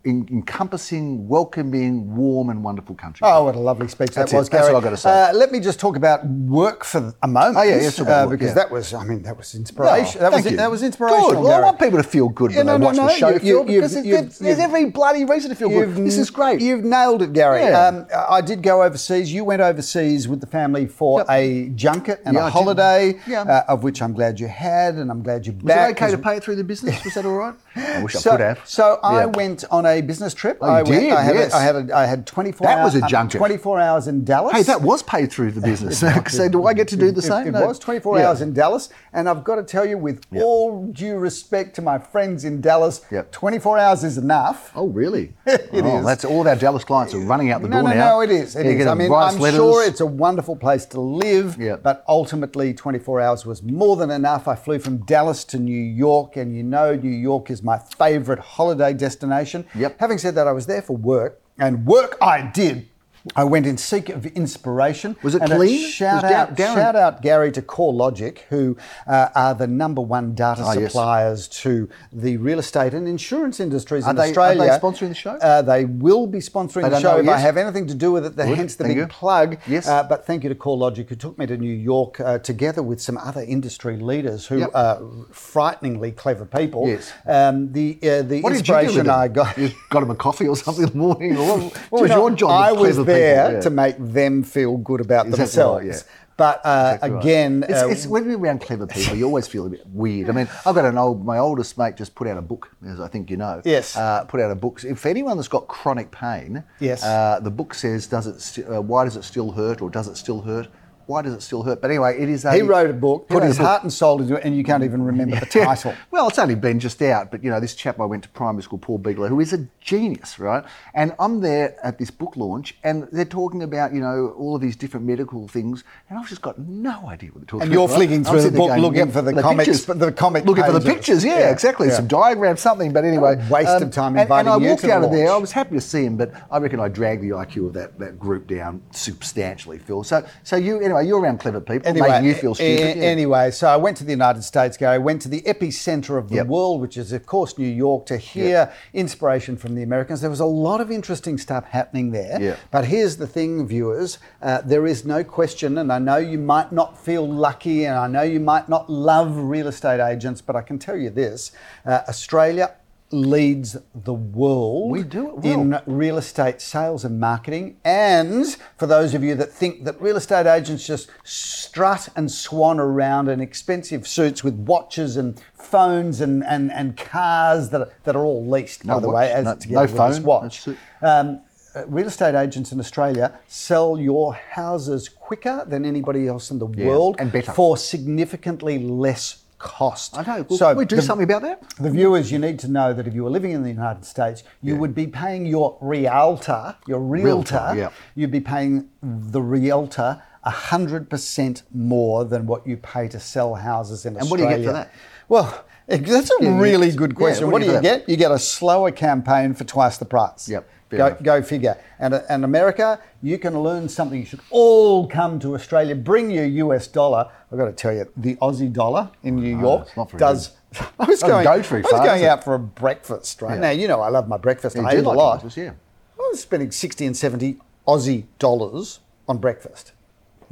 en- 0.04 0.26
encompassing, 0.30 1.28
welcoming, 1.28 2.14
warm, 2.16 2.50
and 2.50 2.62
wonderful 2.64 2.94
country. 2.94 3.26
Oh, 3.26 3.44
what 3.44 3.54
a 3.54 3.58
lovely 3.58 3.88
speech 3.88 4.10
that 4.10 4.14
That's 4.14 4.32
it. 4.32 4.36
was, 4.36 4.48
That's 4.48 4.62
Gary. 4.64 4.72
what 4.74 4.78
I've 4.78 4.84
got 4.84 4.90
to 4.90 4.96
say. 4.96 5.10
Uh, 5.30 5.32
let 5.34 5.52
me 5.52 5.60
just 5.60 5.78
talk 5.80 5.96
about 5.96 6.26
work 6.26 6.84
for 6.84 7.14
a 7.22 7.28
moment. 7.28 7.56
Oh, 7.58 7.62
yeah, 7.62 7.74
uh, 7.76 8.26
work, 8.26 8.30
because 8.30 8.48
yeah. 8.48 8.54
that 8.54 8.70
was, 8.70 8.94
I 8.94 9.04
mean, 9.04 9.22
that 9.22 9.36
was 9.36 9.54
inspiration. 9.54 10.20
Oh, 10.20 10.30
that 10.30 10.32
was 10.32 10.50
you. 10.50 10.56
that 10.56 10.70
was 10.70 10.82
inspirational. 10.82 11.30
Good. 11.30 11.40
Well, 11.42 11.52
I 11.52 11.60
want 11.60 11.78
people 11.78 11.98
to 11.98 12.04
feel 12.08 12.28
good 12.28 12.50
Yeah, 12.52 12.58
when 12.58 12.66
no, 12.66 12.72
they 12.74 12.78
no, 12.78 12.86
watch 12.86 12.96
no, 12.96 13.06
the 13.06 13.14
show, 13.14 13.28
you- 13.30 13.58
you- 13.58 13.64
because 13.64 13.94
you've- 13.96 14.10
there's, 14.10 14.22
you've- 14.40 14.44
there's 14.44 14.58
every 14.58 14.86
bloody 14.90 15.24
reason 15.24 15.50
to 15.50 15.56
feel 15.56 15.68
good. 15.68 15.94
This 15.96 16.18
is 16.18 16.30
great. 16.30 16.60
You've 16.60 16.84
nailed 16.84 17.22
it, 17.22 17.32
Gary. 17.32 17.60
Yeah. 17.62 17.86
Um, 17.86 18.06
I 18.28 18.40
did 18.40 18.62
go 18.62 18.82
overseas. 18.82 19.32
You 19.32 19.44
went 19.44 19.62
overseas 19.62 20.28
with 20.28 20.40
the 20.40 20.46
family 20.46 20.86
for 20.86 21.20
Yep. 21.20 21.26
a 21.30 21.68
junket 21.70 22.22
and 22.24 22.34
Yeah, 22.34 22.46
a 22.46 22.50
holiday, 22.50 23.16
Yeah. 23.26 23.42
uh, 23.42 23.64
of 23.72 23.82
which 23.82 24.00
I'm 24.02 24.12
glad 24.12 24.38
you 24.40 24.48
had, 24.48 24.94
and 24.96 25.10
I'm 25.10 25.22
glad 25.22 25.46
you're 25.46 25.54
was 25.54 25.64
back. 25.64 25.90
it 25.90 26.02
okay 26.02 26.10
to 26.10 26.18
pay 26.18 26.36
it 26.36 26.44
through 26.44 26.56
the 26.56 26.64
business? 26.64 27.04
Was 27.04 27.14
that 27.14 27.24
all 27.26 27.32
right? 27.34 27.54
I 27.74 28.02
wish 28.02 28.16
I 28.16 28.18
so, 28.18 28.30
could 28.32 28.40
have. 28.40 28.60
so 28.64 28.98
I 29.02 29.26
went 29.26 29.64
on 29.70 29.86
a 29.86 30.00
business 30.00 30.34
trip. 30.34 30.58
Oh, 30.60 30.66
I 30.68 30.82
went, 30.82 30.86
did? 30.88 31.12
I 31.12 31.22
had, 31.22 31.34
Yes. 31.34 31.52
a, 31.52 31.56
I 31.56 31.62
had 31.62 31.76
a, 31.90 31.96
I 31.96 32.06
had 32.06 32.26
24 32.26 32.66
That 32.66 32.78
hours, 32.78 32.94
was 32.94 33.12
a 33.12 33.18
um, 33.18 33.28
24 33.28 33.80
hours 33.80 34.08
in 34.08 34.24
Dallas. 34.24 34.52
Hey, 34.56 34.62
that 34.64 34.82
was 34.82 35.02
paid 35.02 35.30
through 35.32 35.52
the 35.52 35.60
business. 35.60 36.00
so 36.28 36.48
do 36.48 36.66
I 36.66 36.74
get 36.74 36.88
to 36.88 36.96
do 36.96 37.10
the 37.10 37.18
It- 37.20 37.22
same? 37.22 37.48
It, 37.48 37.52
No. 37.52 37.66
was 37.66 37.78
24 37.78 38.18
Yeah. 38.18 38.28
hours 38.28 38.40
in 38.40 38.52
Dallas, 38.52 38.88
and 39.12 39.28
I've 39.28 39.44
got 39.44 39.56
to 39.56 39.62
tell 39.62 39.86
you, 39.86 39.96
with 39.98 40.20
all 40.36 40.86
due 40.86 41.16
respect 41.16 41.74
to 41.76 41.82
my 41.82 41.98
friends 41.98 42.44
in 42.44 42.60
Dallas, 42.60 43.00
Yep. 43.10 43.32
24 43.32 43.78
hours 43.78 44.04
is 44.04 44.18
enough. 44.18 44.70
Oh, 44.74 44.88
really? 44.88 45.34
It 45.46 45.70
oh, 45.84 45.98
is. 46.00 46.04
That's 46.04 46.24
all 46.24 46.42
of 46.42 46.46
our 46.46 46.56
Dallas 46.56 46.84
clients 46.84 47.14
are 47.14 47.18
running 47.20 47.50
out 47.50 47.62
the 47.62 47.68
No, 47.68 47.80
door 47.80 47.90
no, 47.90 47.94
now. 47.94 48.10
no, 48.16 48.20
it 48.20 48.30
is. 48.30 48.54
It 48.56 48.66
is. 48.66 48.86
I 48.86 48.94
mean, 48.94 49.10
I'm 49.12 49.38
letters. 49.38 49.56
sure 49.56 49.84
it's 49.86 50.00
a 50.00 50.06
wonderful 50.06 50.56
place 50.56 50.84
to 50.86 51.00
live, 51.00 51.56
Yeah. 51.58 51.76
but 51.76 52.04
ultimately 52.08 52.74
24 52.74 53.20
hours 53.20 53.46
was 53.46 53.62
more 53.62 53.96
than 53.96 54.10
enough. 54.10 54.46
I 54.48 54.54
flew 54.54 54.78
from 54.78 54.98
Dallas 54.98 55.44
to 55.44 55.58
New 55.58 55.72
York, 55.80 56.36
and 56.36 56.54
you 56.54 56.62
know 56.62 56.94
New 56.94 57.08
York 57.08 57.50
is 57.50 57.61
my 57.62 57.78
favourite 57.78 58.40
holiday 58.40 58.92
destination. 58.92 59.64
Yep. 59.74 59.98
Having 59.98 60.18
said 60.18 60.34
that, 60.34 60.46
I 60.46 60.52
was 60.52 60.66
there 60.66 60.82
for 60.82 60.96
work, 60.96 61.40
and 61.58 61.86
work 61.86 62.16
I 62.20 62.42
did. 62.42 62.88
I 63.36 63.44
went 63.44 63.66
in 63.66 63.76
seek 63.78 64.08
of 64.08 64.26
inspiration. 64.26 65.16
Was 65.22 65.34
it 65.34 65.42
clean? 65.42 65.88
Shout 65.88 66.24
out, 66.24 66.56
Darren- 66.56 66.74
shout 66.74 66.96
out, 66.96 67.22
Gary, 67.22 67.52
to 67.52 67.62
CoreLogic, 67.62 68.38
who 68.48 68.76
uh, 69.06 69.28
are 69.34 69.54
the 69.54 69.66
number 69.66 70.00
one 70.00 70.34
data 70.34 70.62
yes. 70.62 70.74
suppliers 70.92 71.48
to 71.48 71.88
the 72.12 72.36
real 72.38 72.58
estate 72.58 72.94
and 72.94 73.06
insurance 73.06 73.60
industries 73.60 74.04
Are 74.04 74.10
in 74.10 74.16
they- 74.16 74.32
are 74.34 74.54
they 74.54 74.68
sponsoring 74.68 75.08
the 75.08 75.14
show? 75.14 75.30
Uh, 75.32 75.62
they 75.62 75.84
will 75.84 76.26
be 76.26 76.38
sponsoring 76.38 76.82
They 76.82 76.88
the 76.90 77.00
show 77.00 77.12
know 77.12 77.18
if 77.20 77.26
yet? 77.26 77.34
I 77.36 77.38
have 77.38 77.56
anything 77.56 77.86
to 77.88 77.94
do 77.94 78.12
with 78.12 78.26
it. 78.26 78.36
Good, 78.36 78.56
Hence 78.56 78.74
the 78.76 78.84
big 78.84 78.96
you. 78.96 79.06
plug. 79.06 79.58
Yes. 79.66 79.86
Uh, 79.88 80.02
but 80.02 80.26
thank 80.26 80.42
you 80.42 80.48
to 80.48 80.54
CoreLogic 80.54 81.08
who 81.08 81.14
took 81.16 81.38
me 81.38 81.46
to 81.46 81.56
New 81.56 81.72
York 81.72 82.18
uh, 82.20 82.38
together 82.38 82.82
with 82.82 83.00
some 83.00 83.16
other 83.18 83.42
industry 83.42 83.96
leaders 83.96 84.46
who 84.46 84.58
Yep. 84.58 84.70
are 84.74 85.00
frighteningly 85.30 86.12
clever 86.12 86.44
people. 86.44 86.88
Yes. 86.88 87.12
Um, 87.26 87.72
the 87.72 87.98
uh, 88.02 88.22
the 88.22 88.40
What 88.40 88.52
did 88.52 88.66
you 88.68 88.74
do 88.74 88.80
inspiration? 88.80 89.10
I 89.10 89.28
got. 89.28 89.56
You 89.58 89.70
got 89.90 90.02
him 90.02 90.10
a 90.10 90.14
coffee 90.14 90.48
or 90.48 90.56
something 90.56 90.84
in 90.84 90.90
the 90.90 90.96
morning? 90.96 91.36
Or 91.36 91.58
what, 91.58 91.76
what 91.90 92.02
was 92.02 92.10
know, 92.10 92.28
your 92.28 92.30
job? 92.36 92.50
I 92.50 92.72
was 92.72 92.98
there 93.12 93.42
people? 93.46 93.54
Yeah. 93.54 93.60
to 93.60 93.70
make 93.70 93.96
them 93.98 94.42
feel 94.42 94.76
good 94.78 95.00
about 95.00 95.26
Exactly 95.26 95.44
themselves. 95.44 95.84
right, 95.86 95.94
yeah. 95.94 96.02
But 96.38 96.62
uh, 96.64 96.92
Exactly 96.94 97.10
right. 97.10 97.20
again, 97.24 97.64
it's, 97.68 97.82
uh, 97.82 97.88
it's 97.88 98.06
when 98.06 98.26
we're 98.26 98.38
around 98.38 98.62
clever 98.62 98.86
people, 98.86 99.16
you 99.16 99.26
always 99.26 99.46
feel 99.46 99.66
a 99.66 99.68
bit 99.70 99.86
weird. 99.86 100.30
I 100.30 100.32
mean, 100.32 100.48
I've 100.64 100.74
got 100.74 100.86
an 100.86 100.96
old, 100.96 101.24
my 101.24 101.36
oldest 101.38 101.76
mate 101.76 101.94
just 101.96 102.14
put 102.14 102.26
out 102.26 102.38
a 102.38 102.42
book, 102.42 102.70
as 102.86 103.00
I 103.00 103.06
think 103.08 103.30
you 103.30 103.36
know. 103.36 103.60
Yes. 103.66 103.94
Uh, 103.96 104.24
put 104.24 104.40
out 104.40 104.50
a 104.50 104.54
book. 104.54 104.82
If 104.82 105.04
anyone 105.04 105.36
that's 105.36 105.46
got 105.48 105.68
chronic 105.68 106.10
pain, 106.10 106.64
Yes. 106.80 107.04
Uh, 107.04 107.38
the 107.42 107.50
book 107.50 107.74
says, 107.74 108.06
does 108.06 108.26
it? 108.26 108.40
St- 108.40 108.66
uh, 108.66 108.80
why 108.80 109.04
does 109.04 109.16
it 109.16 109.24
still 109.24 109.52
hurt, 109.52 109.82
or 109.82 109.90
does 109.90 110.08
it 110.08 110.16
still 110.16 110.40
hurt? 110.40 110.68
Why 111.12 111.20
does 111.22 111.34
it 111.34 111.42
still 111.42 111.62
hurt? 111.62 111.82
But 111.82 111.90
anyway, 111.90 112.16
it 112.18 112.28
is 112.30 112.44
a. 112.46 112.52
he 112.54 112.62
wrote 112.62 112.88
a 112.88 112.94
book, 112.94 113.28
put 113.28 113.42
his 113.42 113.58
book. 113.58 113.66
heart 113.66 113.82
and 113.82 113.92
soul 113.92 114.20
into 114.22 114.36
it, 114.36 114.44
and 114.44 114.56
you 114.56 114.64
can't 114.64 114.82
even 114.82 115.02
remember 115.02 115.38
the 115.38 115.46
Yeah. 115.54 115.64
title. 115.66 115.94
Well, 116.10 116.28
it's 116.28 116.38
only 116.38 116.54
been 116.54 116.80
just 116.80 117.00
out, 117.02 117.30
but 117.30 117.44
you 117.44 117.50
know, 117.50 117.60
this 117.60 117.74
chap 117.74 118.00
I 118.00 118.04
went 118.06 118.22
to 118.22 118.28
primary 118.30 118.62
school, 118.62 118.78
Paul 118.78 118.96
Bigelow, 118.98 119.28
who 119.28 119.40
is 119.40 119.52
a 119.52 119.66
genius, 119.80 120.38
right? 120.38 120.64
And 120.94 121.14
I'm 121.18 121.40
there 121.40 121.76
at 121.84 121.98
this 121.98 122.10
book 122.10 122.36
launch, 122.36 122.76
and 122.82 123.08
they're 123.12 123.24
talking 123.26 123.62
about, 123.62 123.92
you 123.92 124.00
know, 124.00 124.34
all 124.38 124.56
of 124.56 124.62
these 124.62 124.74
different 124.76 125.04
medical 125.06 125.46
things, 125.48 125.84
and 126.08 126.18
I've 126.18 126.28
just 126.28 126.40
got 126.42 126.58
no 126.58 127.06
idea 127.08 127.30
what 127.30 127.40
they're 127.42 127.46
talking 127.46 127.62
And 127.62 127.72
about. 127.72 127.74
you're 127.74 127.88
right? 127.98 128.26
through 128.26 128.40
the 128.42 128.50
book 128.56 128.78
looking 128.78 129.10
for 129.12 129.20
the 129.22 129.34
comics- 129.42 129.68
pictures, 129.84 129.98
the 129.98 130.12
comic 130.12 130.44
looking 130.46 130.64
for 130.64 130.72
the 130.72 130.80
pictures. 130.80 131.22
Yeah, 131.24 131.38
Yeah, 131.40 131.50
exactly. 131.50 131.88
yeah. 131.88 131.94
Some 131.96 132.06
diagrams, 132.06 132.60
something. 132.60 132.92
But 132.92 133.04
anyway, 133.04 133.34
um, 133.36 133.46
A 133.48 133.50
waste 133.52 133.82
of 133.82 133.90
time 133.90 134.16
and, 134.16 134.30
and 134.30 134.48
I 134.48 134.56
walked 134.56 134.82
the 134.82 134.92
out 134.92 135.04
of 135.04 135.10
there. 135.12 135.30
I 135.30 135.36
was 135.36 135.52
happy 135.52 135.74
to 135.74 135.80
see 135.80 136.04
him, 136.04 136.16
but 136.16 136.32
I 136.50 136.58
reckon 136.58 136.80
I 136.80 136.88
dragged 136.88 137.22
the 137.22 137.30
IQ 137.30 137.66
of 137.68 137.72
that, 137.74 137.98
that 137.98 138.18
group 138.18 138.46
down 138.46 138.80
substantially, 138.92 139.78
Phil. 139.78 140.02
So, 140.04 140.24
so 140.42 140.56
you 140.56 140.80
anyway, 140.80 141.01
you're 141.02 141.20
around 141.20 141.38
clever 141.40 141.60
people, 141.60 141.92
making 141.92 142.24
you 142.24 142.34
feel 142.34 142.52
a- 142.52 142.54
stupid. 142.54 142.96
yeah. 142.96 143.02
Anyway, 143.04 143.50
so 143.50 143.68
I 143.68 143.76
went 143.76 143.96
to 143.98 144.04
the 144.04 144.10
United 144.12 144.42
States, 144.42 144.76
Gary. 144.76 144.98
Went 144.98 145.20
to 145.22 145.28
the 145.28 145.42
epicenter 145.42 146.16
of 146.18 146.28
the 146.28 146.36
Yep. 146.36 146.46
world, 146.46 146.80
which 146.80 146.96
is, 146.96 147.12
of 147.12 147.26
course, 147.26 147.58
New 147.58 147.68
York, 147.68 148.06
to 148.06 148.16
hear 148.16 148.70
inspiration 148.94 149.56
from 149.56 149.74
the 149.74 149.82
Americans. 149.82 150.20
There 150.20 150.30
was 150.30 150.40
a 150.40 150.44
lot 150.46 150.80
of 150.80 150.90
interesting 150.90 151.38
stuff 151.38 151.64
happening 151.64 152.10
there. 152.12 152.40
Yeah. 152.40 152.56
But 152.70 152.86
here's 152.86 153.16
the 153.16 153.26
thing, 153.26 153.66
viewers 153.66 154.18
uh, 154.40 154.60
there 154.64 154.86
is 154.86 155.04
no 155.04 155.22
question, 155.24 155.78
and 155.78 155.92
I 155.92 155.98
know 155.98 156.16
you 156.16 156.38
might 156.38 156.72
not 156.72 156.98
feel 156.98 157.26
lucky, 157.28 157.84
and 157.84 157.96
I 157.98 158.06
know 158.06 158.22
you 158.22 158.40
might 158.40 158.68
not 158.68 158.88
love 158.90 159.36
real 159.36 159.68
estate 159.68 160.00
agents, 160.00 160.40
but 160.40 160.56
I 160.56 160.62
can 160.62 160.78
tell 160.78 160.96
you 160.96 161.10
this 161.10 161.52
uh, 161.86 162.00
Australia 162.08 162.74
leads 163.12 163.76
the 163.94 164.12
world 164.14 164.90
We 164.90 165.02
do 165.02 165.28
it 165.28 165.38
well. 165.38 165.60
in 165.60 165.78
real 165.86 166.18
estate 166.18 166.60
sales 166.60 167.04
and 167.04 167.20
marketing. 167.20 167.76
And 167.84 168.46
for 168.78 168.86
those 168.86 169.14
of 169.14 169.22
you 169.22 169.34
that 169.36 169.52
think 169.52 169.84
that 169.84 170.00
real 170.00 170.16
estate 170.16 170.46
agents 170.46 170.86
just 170.86 171.10
strut 171.24 172.08
and 172.16 172.30
swan 172.30 172.80
around 172.80 173.28
in 173.28 173.40
expensive 173.40 174.06
suits 174.06 174.42
with 174.42 174.54
watches 174.54 175.16
and 175.16 175.40
phones 175.54 176.20
and, 176.20 176.42
and, 176.44 176.70
and 176.72 176.96
cars 176.96 177.70
that 177.70 177.80
are, 177.82 177.88
that 178.04 178.16
are 178.16 178.24
all 178.24 178.46
leased, 178.46 178.84
No 178.84 178.94
by 178.94 179.00
the 179.00 179.08
watch, 179.08 179.14
way, 179.16 179.32
as 179.32 179.44
no- 179.44 179.54
together 179.56 179.74
no 179.74 179.82
with 179.82 179.96
phone, 179.96 180.22
no 180.22 180.28
watch. 180.28 180.68
Um, 181.02 181.40
uh, 181.74 181.86
real 181.86 182.06
estate 182.06 182.34
agents 182.34 182.70
in 182.72 182.78
Australia 182.80 183.38
sell 183.48 183.98
your 183.98 184.34
houses 184.34 185.08
quicker 185.08 185.64
than 185.66 185.86
anybody 185.86 186.28
else 186.28 186.50
in 186.50 186.58
the 186.58 186.68
Yeah, 186.68 186.86
world 186.86 187.16
and 187.18 187.32
better. 187.32 187.50
for 187.52 187.78
significantly 187.78 188.78
less 188.78 189.41
cost. 189.62 190.18
I 190.18 190.22
know. 190.22 190.44
Well, 190.48 190.58
can 190.58 190.76
we 190.76 190.84
do 190.84 191.00
something 191.00 191.24
about 191.24 191.42
that? 191.42 191.62
The 191.78 191.90
viewers, 191.90 192.32
you 192.32 192.38
need 192.38 192.58
to 192.60 192.68
know 192.68 192.92
that 192.92 193.06
if 193.06 193.14
you 193.14 193.22
were 193.24 193.30
living 193.30 193.52
in 193.52 193.62
the 193.62 193.70
United 193.70 194.04
States, 194.04 194.42
you 194.60 194.74
Yeah. 194.74 194.80
would 194.80 194.94
be 194.94 195.06
paying 195.06 195.46
your 195.46 195.78
realtor, 195.80 196.74
your 196.86 196.98
realtor, 197.00 197.54
Realtor, 197.54 197.78
yeah. 197.78 197.90
you'd 198.16 198.32
be 198.32 198.40
paying 198.40 198.88
the 199.02 199.40
realtor 199.40 200.20
100% 200.44 201.62
more 201.72 202.24
than 202.24 202.46
what 202.46 202.66
you 202.66 202.76
pay 202.76 203.06
to 203.08 203.20
sell 203.20 203.54
houses 203.54 204.04
in 204.04 204.16
Australia. 204.16 204.20
And 204.20 204.30
what 204.30 204.36
do 204.38 204.42
you 204.42 204.64
get 204.64 204.66
for 204.66 204.72
that? 204.72 204.92
Well, 205.28 205.64
that's 205.88 206.30
a 206.30 206.34
Yeah, 206.40 206.58
really 206.60 206.88
yeah. 206.88 206.94
good 206.96 207.12
Yeah, 207.12 207.16
question. 207.16 207.46
what 207.46 207.52
what 207.54 207.62
do 207.62 207.68
you 207.68 207.74
you 207.74 207.80
get? 207.82 208.08
You 208.08 208.16
get 208.16 208.30
a 208.32 208.38
slower 208.38 208.90
campaign 208.90 209.54
for 209.54 209.64
twice 209.64 209.98
the 209.98 210.04
price. 210.04 210.48
Yep, 210.48 210.68
Go, 210.90 211.06
enough. 211.06 211.22
go 211.22 211.42
figure. 211.42 211.76
And, 211.98 212.14
and 212.28 212.44
America, 212.44 213.00
you 213.22 213.38
can 213.38 213.58
learn 213.60 213.88
something. 213.88 214.18
You 214.20 214.26
should 214.26 214.40
all 214.50 215.06
come 215.08 215.38
to 215.40 215.54
Australia. 215.54 215.94
Bring 215.94 216.30
your 216.30 216.44
US 216.44 216.86
dollar. 216.86 217.30
I've 217.50 217.58
got 217.58 217.66
to 217.66 217.72
tell 217.72 217.94
you, 217.94 218.06
the 218.16 218.36
Aussie 218.36 218.72
dollar 218.72 219.10
in 219.22 219.36
New 219.36 219.56
ah, 219.58 219.60
York 219.60 219.96
not 219.96 220.10
very 220.10 220.18
does. 220.18 220.50
I 220.98 221.04
was 221.06 221.22
going. 221.22 221.44
go 221.44 221.60
very 221.62 221.82
I 221.82 221.86
was 221.86 221.90
far, 221.90 222.04
going 222.06 222.24
out 222.24 222.44
for 222.44 222.54
a 222.54 222.58
breakfast, 222.58 223.40
right 223.42 223.54
Yeah. 223.54 223.60
now. 223.60 223.70
You 223.70 223.88
know, 223.88 224.00
I 224.00 224.08
love 224.08 224.28
my 224.28 224.36
breakfast. 224.38 224.76
I 224.78 224.80
eat 224.92 224.98
a 224.98 225.02
like 225.02 225.16
lot. 225.16 225.34
breakfast, 225.40 225.56
yeah. 225.56 225.72
I 226.18 226.28
was 226.30 226.40
spending 226.40 226.70
sixty 226.70 227.04
and 227.06 227.16
seventy 227.16 227.56
Aussie 227.86 228.24
dollars 228.38 229.00
on 229.28 229.38
breakfast. 229.38 229.92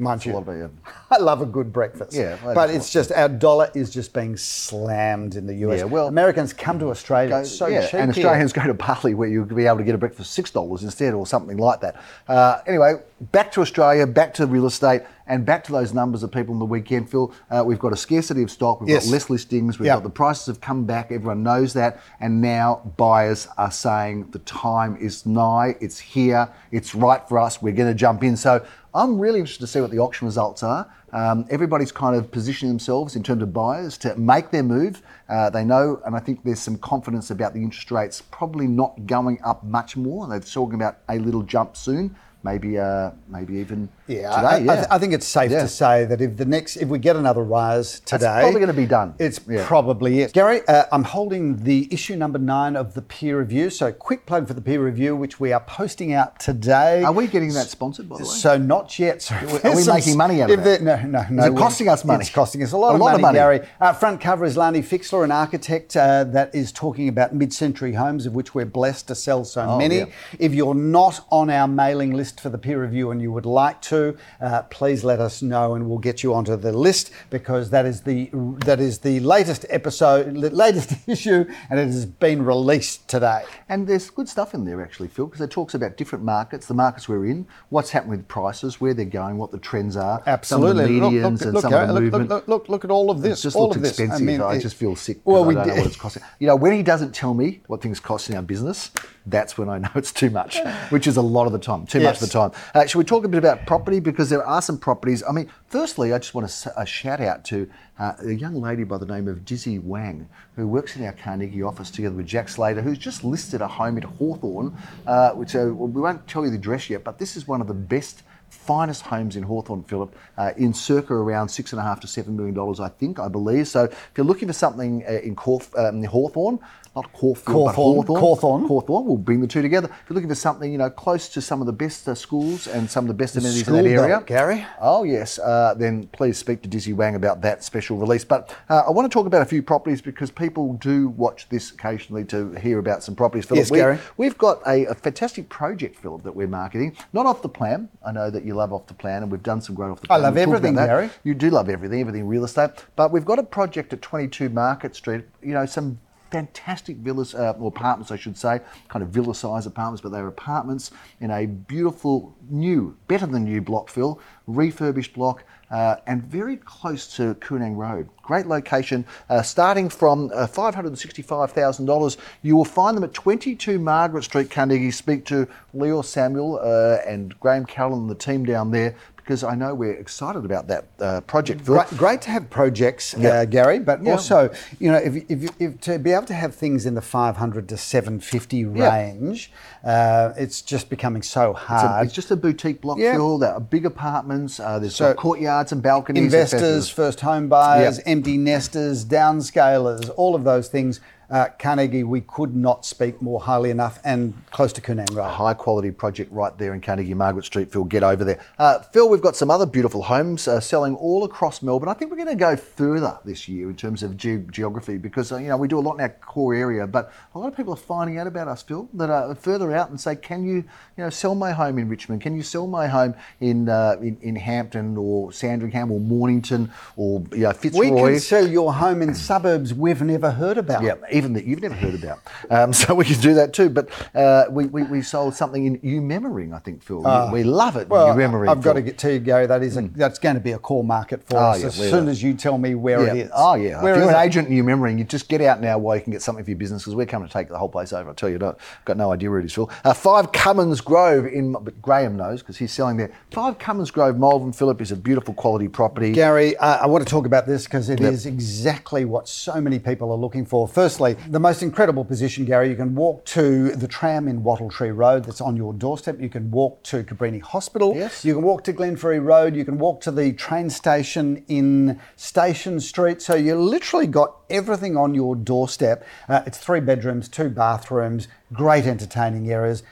Mind 0.01 0.25
you, 0.25 0.33
a 0.33 0.39
lot, 0.39 0.47
yeah. 0.49 0.69
I 1.11 1.19
love 1.19 1.43
a 1.43 1.47
good 1.47 1.73
breakfast. 1.73 2.15
Yeah, 2.15 2.39
but 2.43 2.71
it's 2.71 2.91
just 2.91 3.13
our 3.13 3.29
dollar 3.29 3.71
is 3.75 3.91
just 3.91 4.15
being 4.15 4.35
slammed 4.37 5.37
in 5.37 5.47
the 5.47 5.55
US. 5.67 5.79
Yeah, 5.81 5.85
well- 5.85 6.09
Americans 6.09 6.53
come 6.55 6.79
to 6.79 6.89
Australia. 6.89 7.29
Go- 7.31 7.39
it's 7.41 7.55
so 7.55 7.67
yeah, 7.67 7.83
cheap 7.87 7.95
and 8.01 8.15
here. 8.15 8.25
Australians 8.27 8.53
go 8.55 8.63
to 8.67 8.75
Bali 8.75 9.15
where 9.15 9.29
you'll 9.29 9.45
be 9.45 9.67
able 9.67 9.79
to 9.79 9.85
get 9.85 9.95
a 9.95 9.99
breakfast 9.99 10.31
for 10.31 10.35
six 10.35 10.51
dollars 10.51 10.83
instead, 10.85 11.13
or 11.13 11.27
something 11.27 11.59
like 11.59 11.81
that. 11.83 11.97
Uh, 12.27 12.61
anyway, 12.67 12.95
back 13.33 13.53
to 13.53 13.61
Australia, 13.61 14.07
back 14.07 14.33
to 14.35 14.47
real 14.47 14.67
estate, 14.67 15.03
and 15.27 15.45
back 15.45 15.63
to 15.65 15.73
those 15.73 15.93
numbers 15.93 16.23
of 16.23 16.33
people 16.33 16.55
on 16.55 16.59
the 16.59 16.65
weekend. 16.65 17.09
Phil, 17.11 17.33
uh, 17.51 17.63
we've 17.65 17.79
got 17.79 17.93
a 17.93 17.97
scarcity 17.97 18.43
of 18.43 18.51
stock, 18.51 18.81
we've 18.81 18.89
Yes. 18.91 19.05
got 19.05 19.13
less 19.13 19.31
listings, 19.31 19.79
we've 19.79 19.87
Yeah. 19.87 19.95
got 19.97 20.03
the 20.05 20.11
prices 20.11 20.47
have 20.47 20.61
come 20.61 20.85
back. 20.85 21.13
Everyone 21.13 21.43
knows 21.43 21.73
that, 21.75 21.99
and 22.21 22.41
now 22.41 22.81
buyers 22.97 23.47
are 23.59 23.71
saying 23.71 24.29
the 24.33 24.39
time 24.41 24.97
is 24.99 25.27
nigh, 25.27 25.77
it's 25.81 25.99
here, 25.99 26.49
it's 26.73 26.95
right 26.95 27.23
for 27.29 27.39
us. 27.39 27.61
We're 27.61 27.75
going 27.75 27.89
to 27.91 27.95
jump 27.95 28.25
in. 28.25 28.37
So 28.37 28.63
I'm 28.93 29.19
really 29.19 29.39
interested 29.39 29.65
to 29.65 29.67
see 29.69 29.81
what 29.81 29.91
the 29.91 29.99
auction 29.99 30.27
results 30.27 30.63
are. 30.63 30.93
Um, 31.13 31.47
everybody's 31.49 31.93
kind 31.93 32.17
of 32.17 32.31
positioning 32.31 32.73
themselves 32.73 33.15
in 33.15 33.23
terms 33.23 33.43
of 33.43 33.53
buyers 33.53 33.97
to 33.99 34.17
make 34.17 34.51
their 34.51 34.63
move. 34.63 35.03
Uh, 35.29 35.51
they 35.51 35.65
know, 35.65 36.01
and 36.05 36.17
I 36.17 36.21
think 36.21 36.43
there's 36.45 36.61
some 36.61 36.77
confidence 36.79 37.31
about 37.31 37.55
the 37.55 37.63
interest 37.63 37.91
rates 37.91 38.23
probably 38.31 38.67
not 38.67 39.07
going 39.07 39.41
up 39.45 39.63
much 39.63 39.97
more. 39.97 40.27
They're 40.27 40.41
talking 40.41 40.75
about 40.75 40.99
a 41.09 41.19
little 41.19 41.43
jump 41.43 41.77
soon 41.77 42.17
maybe 42.43 42.79
uh, 42.79 43.11
maybe 43.29 43.55
even 43.57 43.89
yeah, 44.07 44.31
today. 44.35 44.47
I, 44.47 44.59
yeah. 44.59 44.73
I, 44.73 44.75
th- 44.77 44.87
I 44.91 44.99
think 44.99 45.13
it's 45.13 45.27
safe 45.27 45.51
Yeah. 45.51 45.63
to 45.63 45.69
say 45.69 46.05
that 46.07 46.21
if 46.21 46.37
the 46.37 46.45
next 46.45 46.77
if 46.77 46.89
we 46.89 46.99
get 46.99 47.17
another 47.17 47.43
rise 47.43 48.01
today, 48.01 48.37
it's 48.39 48.43
probably 48.45 48.61
gonna 48.61 48.73
be 48.73 48.87
done. 48.87 49.15
It's 49.19 49.41
Yeah. 49.49 49.67
probably 49.67 50.21
it. 50.21 50.33
Gary, 50.33 50.61
uh, 50.69 50.85
I'm 50.93 51.05
holding 51.05 51.63
the 51.65 51.89
issue 51.93 52.17
number 52.17 52.39
nine 52.39 52.77
of 52.77 52.95
the 52.95 53.03
peer 53.03 53.39
review. 53.39 53.71
So 53.71 53.93
quick 53.93 54.27
plug 54.27 54.47
for 54.49 54.55
the 54.55 54.61
peer 54.61 54.83
review, 54.85 55.15
which 55.17 55.39
we 55.39 55.53
are 55.53 55.61
posting 55.61 56.13
out 56.13 56.39
today. 56.41 57.03
Are 57.03 57.13
we 57.13 57.27
getting 57.27 57.53
that 57.55 57.69
sponsored, 57.69 58.09
by 58.09 58.17
the 58.19 58.25
way? 58.25 58.29
So 58.31 58.57
not 58.57 58.99
yet. 58.99 59.23
So 59.23 59.35
Are 59.65 59.77
we 59.77 59.85
making 59.87 60.17
money 60.17 60.43
out 60.43 60.51
of 60.51 60.67
it? 60.67 60.83
No, 60.83 60.97
no, 61.03 61.25
no. 61.31 61.45
it 61.45 61.57
costing 61.57 61.89
us 61.89 62.05
money? 62.05 62.21
It's 62.23 62.31
costing 62.31 62.63
us 62.63 62.73
a 62.73 62.77
lot, 62.77 62.93
A 62.93 62.95
of, 62.95 63.01
lot 63.01 63.07
money, 63.13 63.15
of 63.17 63.21
money. 63.23 63.37
Gary. 63.39 63.61
Uh, 63.81 63.93
front 63.93 64.21
cover 64.21 64.45
is 64.45 64.57
Lani 64.57 64.81
Fixler, 64.83 65.25
an 65.25 65.31
architect 65.33 65.97
uh, 65.97 66.25
that 66.25 66.55
is 66.55 66.73
talking 66.73 67.09
about 67.09 67.35
mid-century 67.35 67.93
homes, 67.95 68.27
of 68.27 68.35
which 68.35 68.55
we're 68.55 68.65
blessed 68.65 69.09
to 69.09 69.15
sell 69.15 69.45
so 69.45 69.63
Oh, 69.63 69.79
many. 69.79 70.07
If 70.39 70.55
you're 70.55 70.75
not 70.75 71.21
on 71.31 71.51
our 71.51 71.69
mailing 71.69 72.13
list 72.15 72.30
for 72.39 72.51
the 72.51 72.59
peer 72.59 72.83
review 72.83 73.11
and 73.11 73.23
you 73.23 73.33
would 73.33 73.47
like 73.47 73.81
to, 73.83 74.17
uh, 74.43 74.63
please 74.65 75.03
let 75.05 75.21
us 75.21 75.41
know, 75.41 75.75
and 75.75 75.89
we'll 75.89 75.99
get 75.99 76.23
you 76.23 76.35
onto 76.35 76.55
the 76.57 76.73
list 76.73 77.11
because 77.31 77.71
that 77.71 77.87
is 77.87 78.03
the 78.03 78.29
that 78.67 78.79
is 78.79 78.99
the 78.99 79.21
latest 79.21 79.65
episode, 79.71 80.35
latest 80.37 80.93
issue, 81.09 81.45
and 81.71 81.81
it 81.81 81.87
has 81.87 82.05
been 82.05 82.45
released 82.45 83.09
today. 83.09 83.43
And 83.71 83.87
there's 83.87 84.11
good 84.11 84.29
stuff 84.29 84.53
in 84.53 84.65
there 84.67 84.83
actually, 84.83 85.09
Phil, 85.09 85.27
because 85.27 85.41
it 85.41 85.51
talks 85.51 85.73
about 85.73 85.97
different 85.97 86.25
markets, 86.25 86.67
the 86.67 86.75
markets 86.75 87.09
we're 87.09 87.25
in, 87.27 87.47
what's 87.71 87.91
happening 87.91 88.19
with 88.19 88.29
prices, 88.29 88.81
where 88.81 88.93
they're 88.93 89.05
going, 89.07 89.39
what 89.39 89.51
the 89.51 89.59
trends 89.59 89.97
are, 89.97 90.23
Absolutely. 90.27 90.69
some 90.69 90.79
of 90.85 90.89
the 90.89 91.01
Look- 91.01 91.13
medians 91.13 91.33
look, 91.39 91.43
and 91.43 91.53
look, 91.55 91.63
some 91.63 91.71
Gary, 91.71 91.89
of 91.89 91.95
the 91.95 92.01
movement. 92.03 92.29
Look, 92.29 92.49
look, 92.49 92.69
look 92.69 92.85
at 92.85 92.91
all 92.91 93.11
of 93.11 93.23
this. 93.23 93.41
It 93.41 93.43
just 93.45 93.57
all 93.57 93.65
looks 93.69 93.77
of 93.77 93.83
this. 93.83 93.99
expensive. 93.99 94.41
I, 94.43 94.55
it- 94.57 94.61
just 94.61 94.77
feel 94.77 94.95
sick. 94.97 95.19
Well, 95.25 95.45
we 95.45 95.55
I 95.55 95.59
don't 95.59 95.69
know 95.69 95.75
did- 95.75 95.81
what 95.81 95.87
it's 95.89 95.97
costing. 95.97 96.23
You 96.39 96.47
know, 96.49 96.57
when 96.57 96.73
he 96.73 96.83
doesn't 96.83 97.15
tell 97.15 97.35
me 97.35 97.63
what 97.67 97.81
things 97.81 98.01
cost 98.01 98.29
in 98.29 98.37
our 98.37 98.43
business, 98.43 98.91
that's 99.27 99.57
when 99.57 99.69
I 99.69 99.79
know 99.79 99.89
it's 99.95 100.13
too 100.13 100.31
much, 100.31 100.59
which 100.91 101.07
is 101.07 101.17
a 101.17 101.23
lot 101.23 101.47
of 101.47 101.53
the 101.53 101.59
time, 101.59 101.87
too 101.87 102.01
much 102.01 102.20
the 102.21 102.27
time. 102.27 102.53
Uh, 102.75 102.87
should 102.87 102.99
we 102.99 103.05
talk 103.05 103.25
a 103.25 103.29
bit 103.29 103.39
about 103.39 103.67
property? 103.67 104.01
Because 104.01 104.31
there 104.31 104.45
are 104.45 104.63
some 104.63 104.79
properties. 104.79 105.23
I 105.29 105.33
mean, 105.33 105.51
firstly, 105.67 106.13
I 106.13 106.19
just 106.19 106.35
want 106.35 106.49
to 106.49 106.81
a 106.81 106.87
shout 106.87 107.21
out 107.21 107.45
to 107.47 107.69
uh, 107.99 108.13
a 108.21 108.33
young 108.33 108.55
lady 108.55 108.85
by 108.85 108.99
the 108.99 109.07
name 109.07 109.29
of 109.29 109.45
Dizzy 109.45 109.79
Wang, 109.79 110.29
who 110.57 110.67
works 110.67 110.97
in 110.97 111.05
our 111.05 111.13
Carnegie 111.13 111.63
office 111.63 111.91
together 111.91 112.15
with 112.15 112.27
Jack 112.27 112.49
Slater, 112.49 112.83
who's 112.83 112.99
just 112.99 113.25
listed 113.25 113.61
a 113.61 113.69
home 113.69 113.97
in 113.97 114.05
Hawthorn, 114.05 114.77
uh, 115.07 115.31
which 115.33 115.55
uh, 115.55 115.71
well, 115.73 115.89
we 115.89 116.01
won't 116.01 116.27
tell 116.27 116.45
you 116.45 116.51
the 116.51 116.57
address 116.57 116.89
yet, 116.89 117.05
but 117.05 117.19
this 117.19 117.37
is 117.37 117.49
one 117.49 117.61
of 117.61 117.67
the 117.67 117.75
best 117.75 118.23
finest 118.67 119.03
homes 119.03 119.37
in 119.37 119.43
Hawthorn, 119.43 119.83
Philip, 119.85 120.15
uh, 120.37 120.53
in 120.57 120.73
circa 120.75 121.15
around 121.15 121.49
six 121.49 121.73
and 121.73 121.81
a 121.81 121.83
half 121.83 122.01
to 122.01 122.07
seven 122.07 122.37
million 122.37 122.55
dollars, 122.55 122.81
I 122.81 122.89
think, 122.89 123.19
I 123.19 123.29
believe. 123.29 123.69
So 123.69 123.85
if 123.85 124.11
you're 124.17 124.27
looking 124.27 124.49
for 124.49 124.55
something 124.55 125.05
uh, 125.09 125.13
in 125.23 125.35
Corf, 125.35 125.77
um, 125.79 126.03
Hawthorn, 126.05 126.59
not 126.97 127.13
Caulfield, 127.13 127.67
but 127.67 127.75
Cawthorne, 127.75 128.19
Hawthorn, 128.19 128.67
Cawthorne. 128.67 129.05
We'll 129.05 129.17
bring 129.17 129.41
the 129.41 129.47
two 129.47 129.63
together. 129.63 129.87
If 129.89 130.11
you're 130.11 130.15
looking 130.15 130.29
for 130.29 130.35
something, 130.35 130.73
you 130.73 130.79
know, 130.79 130.91
close 130.91 131.29
to 131.31 131.41
some 131.41 131.61
of 131.61 131.67
the 131.67 131.73
best 131.73 132.09
uh, 132.09 132.17
schools 132.17 132.67
and 132.67 132.91
some 132.91 133.05
of 133.05 133.09
the 133.09 133.15
best 133.15 133.37
amenities 133.37 133.69
in 133.69 133.75
that 133.75 133.87
area, 133.87 134.17
belt, 134.17 134.27
Gary. 134.27 134.67
Oh 134.81 135.05
yes, 135.05 135.39
uh, 135.39 135.75
then 135.77 136.09
please 136.09 136.37
speak 136.37 136.63
to 136.63 136.69
Dizzy 136.69 136.93
Wang 136.93 137.15
about 137.15 137.43
that 137.43 137.63
special 137.63 137.97
release. 137.97 138.25
But 138.25 138.57
uh, 138.69 138.83
I 138.89 138.91
want 138.91 139.11
to 139.11 139.15
talk 139.15 139.27
about 139.27 139.43
a 139.43 139.45
few 139.45 139.63
properties 139.63 140.01
because 140.03 140.33
people 140.33 140.73
do 140.75 141.11
watch 141.11 141.49
this 141.49 141.71
occasionally 141.71 142.25
to 142.25 142.53
hear 142.55 142.81
about 142.81 143.05
some 143.05 143.15
properties. 143.15 143.47
Philip, 143.47 143.59
Yes, 143.59 143.71
we, 143.71 143.79
Gary. 143.79 143.99
We've 144.17 144.37
got 144.37 144.61
a, 144.67 144.87
a 144.87 144.95
fantastic 144.95 145.49
project, 145.49 145.97
Philip, 145.97 146.25
that 146.25 146.35
we're 146.35 146.49
marketing. 146.49 146.97
Not 147.13 147.25
off 147.25 147.41
the 147.41 147.49
plan. 147.49 147.89
I 148.05 148.11
know 148.11 148.31
that 148.31 148.45
you 148.51 148.57
love 148.57 148.73
off 148.73 148.87
the 148.87 148.95
plan, 148.95 149.23
and 149.23 149.31
we've 149.33 149.43
done 149.43 149.61
some 149.61 149.75
great 149.75 149.91
off 149.91 150.01
the 150.01 150.09
plan. 150.09 150.21
I 150.21 150.23
love 150.25 150.35
We'll 150.35 150.43
everything. 150.55 150.75
Gary. 150.75 151.09
You 151.25 151.35
do 151.35 151.51
love 151.51 151.69
everything, 151.69 152.01
everything 152.01 152.27
real 152.27 152.45
estate. 152.45 152.71
But 152.97 153.13
we've 153.13 153.25
got 153.25 153.39
a 153.39 153.43
project 153.43 153.93
at 153.93 154.03
22 154.03 154.49
Market 154.49 154.95
Street. 154.97 155.25
You 155.43 155.55
know, 155.55 155.65
some 155.67 156.01
fantastic 156.31 156.97
villas 156.97 157.35
uh, 157.35 157.55
or 157.59 157.69
apartments, 157.69 158.11
I 158.11 158.17
should 158.17 158.37
say, 158.37 158.61
kind 158.89 159.03
of 159.03 159.11
villa-sized 159.11 159.67
apartments, 159.67 160.01
but 160.01 160.13
they're 160.13 160.27
apartments 160.27 160.91
in 161.21 161.31
a 161.31 161.47
beautiful 161.47 162.37
new, 162.49 162.97
better 163.09 163.27
than 163.27 163.45
new 163.45 163.61
block, 163.61 163.89
Phil, 163.89 164.21
refurbished 164.47 165.15
block. 165.15 165.45
Uh, 165.71 165.97
and 166.09 166.25
very 166.25 166.57
close 166.57 167.15
to 167.15 167.35
Koornang 167.37 167.77
Road. 167.77 168.09
Great 168.25 168.47
location. 168.47 169.07
Uh, 169.29 169.41
starting 169.41 169.89
from 169.89 170.29
uh, 170.35 170.45
$565,000, 170.49 172.17
you 172.43 172.57
will 172.57 172.65
find 172.65 172.97
them 172.97 173.05
at 173.05 173.15
22 173.15 173.79
Margaret 173.79 174.25
Street, 174.25 174.51
Carnegie. 174.51 174.91
Speak 174.91 175.25
to 175.27 175.47
Leo 175.73 176.03
Samuel 176.03 176.59
uh, 176.61 176.99
and 177.07 177.39
Graham 177.39 177.65
Carroll 177.65 178.01
and 178.01 178.11
the 178.11 178.17
team 178.17 178.45
down 178.45 178.73
there 178.73 178.97
because 179.23 179.45
I 179.45 179.55
know 179.55 179.75
we're 179.75 179.93
excited 179.95 180.45
about 180.45 180.67
that 180.69 180.85
uh, 181.01 181.21
project, 181.23 181.65
Great, 181.65 181.87
great 181.97 182.21
to 182.23 182.31
have 182.31 182.51
projects, 182.51 183.15
Yeah. 183.19 183.29
uh, 183.31 183.45
Gary, 183.45 183.79
but 183.79 184.03
Yeah. 184.03 184.13
also, 184.13 184.51
you 184.79 184.91
know, 184.91 184.99
if, 184.99 185.17
if, 185.31 185.51
if 185.61 185.81
to 185.83 185.99
be 185.99 186.13
able 186.13 186.27
to 186.27 186.35
have 186.35 186.55
things 186.55 186.87
in 186.87 186.95
the 186.95 187.01
500 187.03 187.69
to 187.69 187.77
750 187.77 188.57
Yeah. 188.59 188.91
range, 188.91 189.53
uh, 189.85 190.33
it's 190.37 190.63
just 190.63 190.89
becoming 190.91 191.23
so 191.23 191.51
It's, 191.53 191.61
a- 191.61 191.65
hard. 191.89 192.07
it's 192.07 192.15
just 192.15 192.31
a 192.31 192.37
boutique 192.37 192.81
block, 192.81 192.99
Yeah. 192.99 193.13
Phil. 193.15 193.39
There 193.39 193.53
are 193.53 193.61
big 193.61 193.87
apartments. 193.87 194.59
Uh, 194.59 194.79
there's 194.79 194.97
So- 194.97 195.15
courtyards 195.15 195.73
and 195.73 195.83
balconies. 195.83 196.25
Investors, 196.25 196.89
first 196.89 197.21
home 197.21 197.49
buyers, 197.49 198.01
empty 198.07 198.37
nesters, 198.37 199.05
downscalers, 199.05 200.11
all 200.17 200.35
of 200.35 200.45
those 200.45 200.69
things. 200.69 201.01
Uh, 201.31 201.49
Carnegie, 201.61 202.03
we 202.03 202.21
could 202.23 202.57
not 202.57 202.85
speak 202.85 203.23
more 203.23 203.41
highly 203.41 203.71
enough, 203.71 204.01
and 204.05 204.35
close 204.51 204.73
to 204.73 204.81
Koornang 204.81 205.15
Road. 205.15 205.29
high 205.29 205.55
quality 205.55 205.93
project 205.93 206.33
right 206.33 206.57
there 206.59 206.75
in 206.75 206.81
Carnegie 206.81 207.15
Margaret 207.15 207.45
Street, 207.45 207.71
Phil. 207.71 207.85
Get 207.85 208.03
over 208.03 208.25
there. 208.25 208.41
Uh, 208.59 208.81
Phil, 208.81 209.09
we've 209.09 209.21
got 209.21 209.37
some 209.37 209.49
other 209.51 209.65
beautiful 209.65 210.03
homes 210.03 210.49
uh, 210.49 210.59
selling 210.59 210.97
all 210.97 211.23
across 211.23 211.63
Melbourne. 211.63 211.89
I 211.89 211.95
think 211.95 212.11
we're 212.11 212.17
going 212.17 212.29
to 212.29 212.35
go 212.35 212.57
further 212.57 213.19
this 213.25 213.49
year 213.49 213.71
in 213.71 213.77
terms 213.77 214.03
of 214.03 214.17
ge- 214.17 214.45
geography 214.51 214.99
because, 214.99 215.31
uh, 215.31 215.37
you 215.37 215.49
know, 215.49 215.57
we 215.57 215.69
do 215.69 215.79
a 215.79 215.81
lot 215.81 215.95
in 215.95 216.01
our 216.01 216.09
core 216.09 216.53
area, 216.53 216.85
but 216.87 217.13
a 217.35 217.39
lot 217.39 217.47
of 217.47 217.57
people 217.57 217.75
are 217.75 217.77
finding 217.77 218.19
out 218.19 218.27
about 218.27 218.49
us, 218.49 218.63
Phil, 218.63 218.89
that 218.95 219.09
are 219.09 219.33
further 219.37 219.73
out 219.73 219.91
and 219.91 220.01
say, 220.01 220.17
can 220.17 220.45
you, 220.45 220.57
you 220.57 220.65
know, 221.05 221.11
sell 221.11 221.37
my 221.37 221.53
home 221.53 221.79
in 221.79 221.89
Richmond? 221.89 222.23
Can 222.23 222.35
you 222.35 222.43
sell 222.43 222.67
my 222.67 222.89
home 222.89 223.15
in, 223.41 223.69
uh, 223.69 223.97
in, 224.01 224.19
in 224.21 224.35
Hampton 224.35 224.97
or 224.97 225.33
Sandringham 225.33 225.93
or 225.93 226.01
Mornington 226.01 226.73
or, 226.97 227.25
you 227.31 227.39
know, 227.45 227.53
Fitzroy? 227.53 227.93
We 227.93 228.01
could 228.01 228.21
sell 228.23 228.49
your 228.49 228.75
home 228.75 229.01
in 229.01 229.15
suburbs 229.15 229.73
we've 229.73 230.03
never 230.03 230.33
heard 230.33 230.59
about. 230.59 230.83
Even 231.21 231.33
that 231.35 231.45
you've 231.45 231.61
never 231.63 231.75
heard 231.75 231.95
about. 231.95 232.21
Um, 232.51 232.73
so 232.81 232.95
we 232.95 233.05
can 233.05 233.21
do 233.21 233.35
that 233.35 233.53
too. 233.53 233.69
But 233.69 233.89
uh, 234.15 234.45
we, 234.51 234.67
we, 234.67 234.83
we 234.85 235.03
sold 235.03 235.35
something 235.35 235.67
in 235.67 235.79
Umemmering, 235.81 236.55
I 236.55 236.59
think, 236.59 236.83
Phil. 236.83 237.03
we 237.33 237.43
love 237.45 237.77
it. 237.77 237.83
Uh, 237.83 237.91
Well, 237.91 238.15
Umemmering. 238.17 238.49
I've 238.49 238.63
got 238.63 238.75
to 238.75 238.83
get 238.83 238.99
to 238.99 239.13
you, 239.13 239.19
Gary. 239.21 239.47
That 239.47 239.63
is 239.63 239.77
a, 239.77 239.83
that's 239.83 240.19
going 240.19 240.35
to 240.37 240.41
be 240.41 240.53
a 240.53 240.59
core 240.59 240.85
market 240.85 241.23
for 241.29 241.37
Oh, 241.37 241.41
us 241.51 241.61
yeah, 241.61 241.67
as 241.67 241.75
soon 241.77 242.09
as 242.09 242.23
you 242.23 242.35
tell 242.35 242.59
me 242.59 242.75
where 242.75 243.05
Yeah. 243.05 243.13
it 243.15 243.17
is. 243.27 243.31
Oh 243.35 243.55
yeah. 243.55 243.83
Where 243.83 243.95
if 243.95 244.01
you're 244.01 244.11
an 244.11 244.17
it? 244.17 244.27
agent 244.27 244.49
in 244.49 244.55
Umemmering, 244.65 244.99
you 244.99 245.05
just 245.05 245.29
get 245.29 245.41
out 245.41 245.61
now 245.61 245.79
while 245.79 245.97
you 245.97 246.03
can 246.03 246.13
get 246.13 246.23
something 246.23 246.45
for 246.45 246.51
your 246.51 246.59
business 246.59 246.83
because 246.83 246.95
we're 246.95 247.07
coming 247.07 247.29
to 247.29 247.33
take 247.33 247.49
the 247.49 247.59
whole 247.59 247.69
place 247.69 247.93
over. 247.93 248.11
I 248.11 248.15
tell 248.15 248.29
you, 248.29 248.39
no, 248.39 248.57
got 248.85 248.97
no 248.97 249.13
idea 249.13 249.31
where 249.31 249.41
it 249.41 249.45
is, 249.45 249.53
Phil. 249.55 249.71
Uh, 249.85 249.93
Five 249.93 250.33
Cummins 250.33 250.81
Grove 250.81 251.27
in, 251.27 251.53
but 251.53 251.81
Graham 251.83 252.17
knows 252.17 252.41
because 252.41 252.57
he's 252.57 252.73
selling 252.73 252.97
there. 252.97 253.11
Five 253.31 253.59
Cummins 253.59 253.91
Grove, 253.91 254.19
Malvern 254.19 254.53
Phillip 254.53 254.81
is 254.81 254.91
a 254.93 254.97
beautiful 254.97 255.35
quality 255.35 255.69
property. 255.69 256.13
Gary, 256.13 256.57
uh, 256.57 256.79
I 256.79 256.87
want 256.87 257.05
to 257.07 257.11
talk 257.11 257.27
about 257.27 257.47
this 257.47 257.65
because 257.65 257.89
it 257.91 258.01
is 258.01 258.25
Yep. 258.25 258.35
exactly 258.35 259.05
what 259.05 259.29
so 259.29 259.61
many 259.61 259.79
people 259.79 260.11
are 260.13 260.17
looking 260.17 260.45
for. 260.45 260.67
Firstly, 260.69 261.10
the 261.29 261.41
most 261.41 261.63
incredible 261.63 262.05
position, 262.05 262.45
Gary. 262.45 262.71
You 262.71 262.77
can 262.77 262.95
walk 262.95 263.25
to 263.27 263.71
the 263.71 263.89
tram 263.89 264.29
in 264.29 264.43
Wattle 264.43 264.71
Tree 264.71 264.91
Road 264.91 265.25
that's 265.25 265.41
on 265.41 265.57
your 265.57 265.73
doorstep. 265.73 266.21
You 266.21 266.29
can 266.29 266.51
walk 266.51 266.83
to 266.85 267.05
Cabrini 267.05 267.41
Hospital. 267.41 267.95
Yes. 267.95 268.25
You 268.25 268.35
can 268.35 268.43
walk 268.43 268.65
to 268.65 268.73
Glenferrie 268.73 269.25
Road. 269.25 269.55
You 269.57 269.65
can 269.65 269.79
walk 269.79 270.01
to 270.03 270.11
the 270.11 270.33
train 270.33 270.71
station 270.71 271.45
in 271.49 272.01
Station 272.17 272.81
Street. 272.81 273.23
So 273.23 273.35
you 273.35 273.55
literally 273.55 274.07
got 274.07 274.37
everything 274.49 274.97
on 274.97 275.15
your 275.15 275.37
doorstep. 275.37 276.05
Uh, 276.29 276.43
it's 276.47 276.59
three 276.59 276.81
bedrooms, 276.81 277.29
two 277.29 277.49
bathrooms, 277.49 278.29
great 278.53 278.87
entertaining 278.87 279.51
areas. 279.51 279.83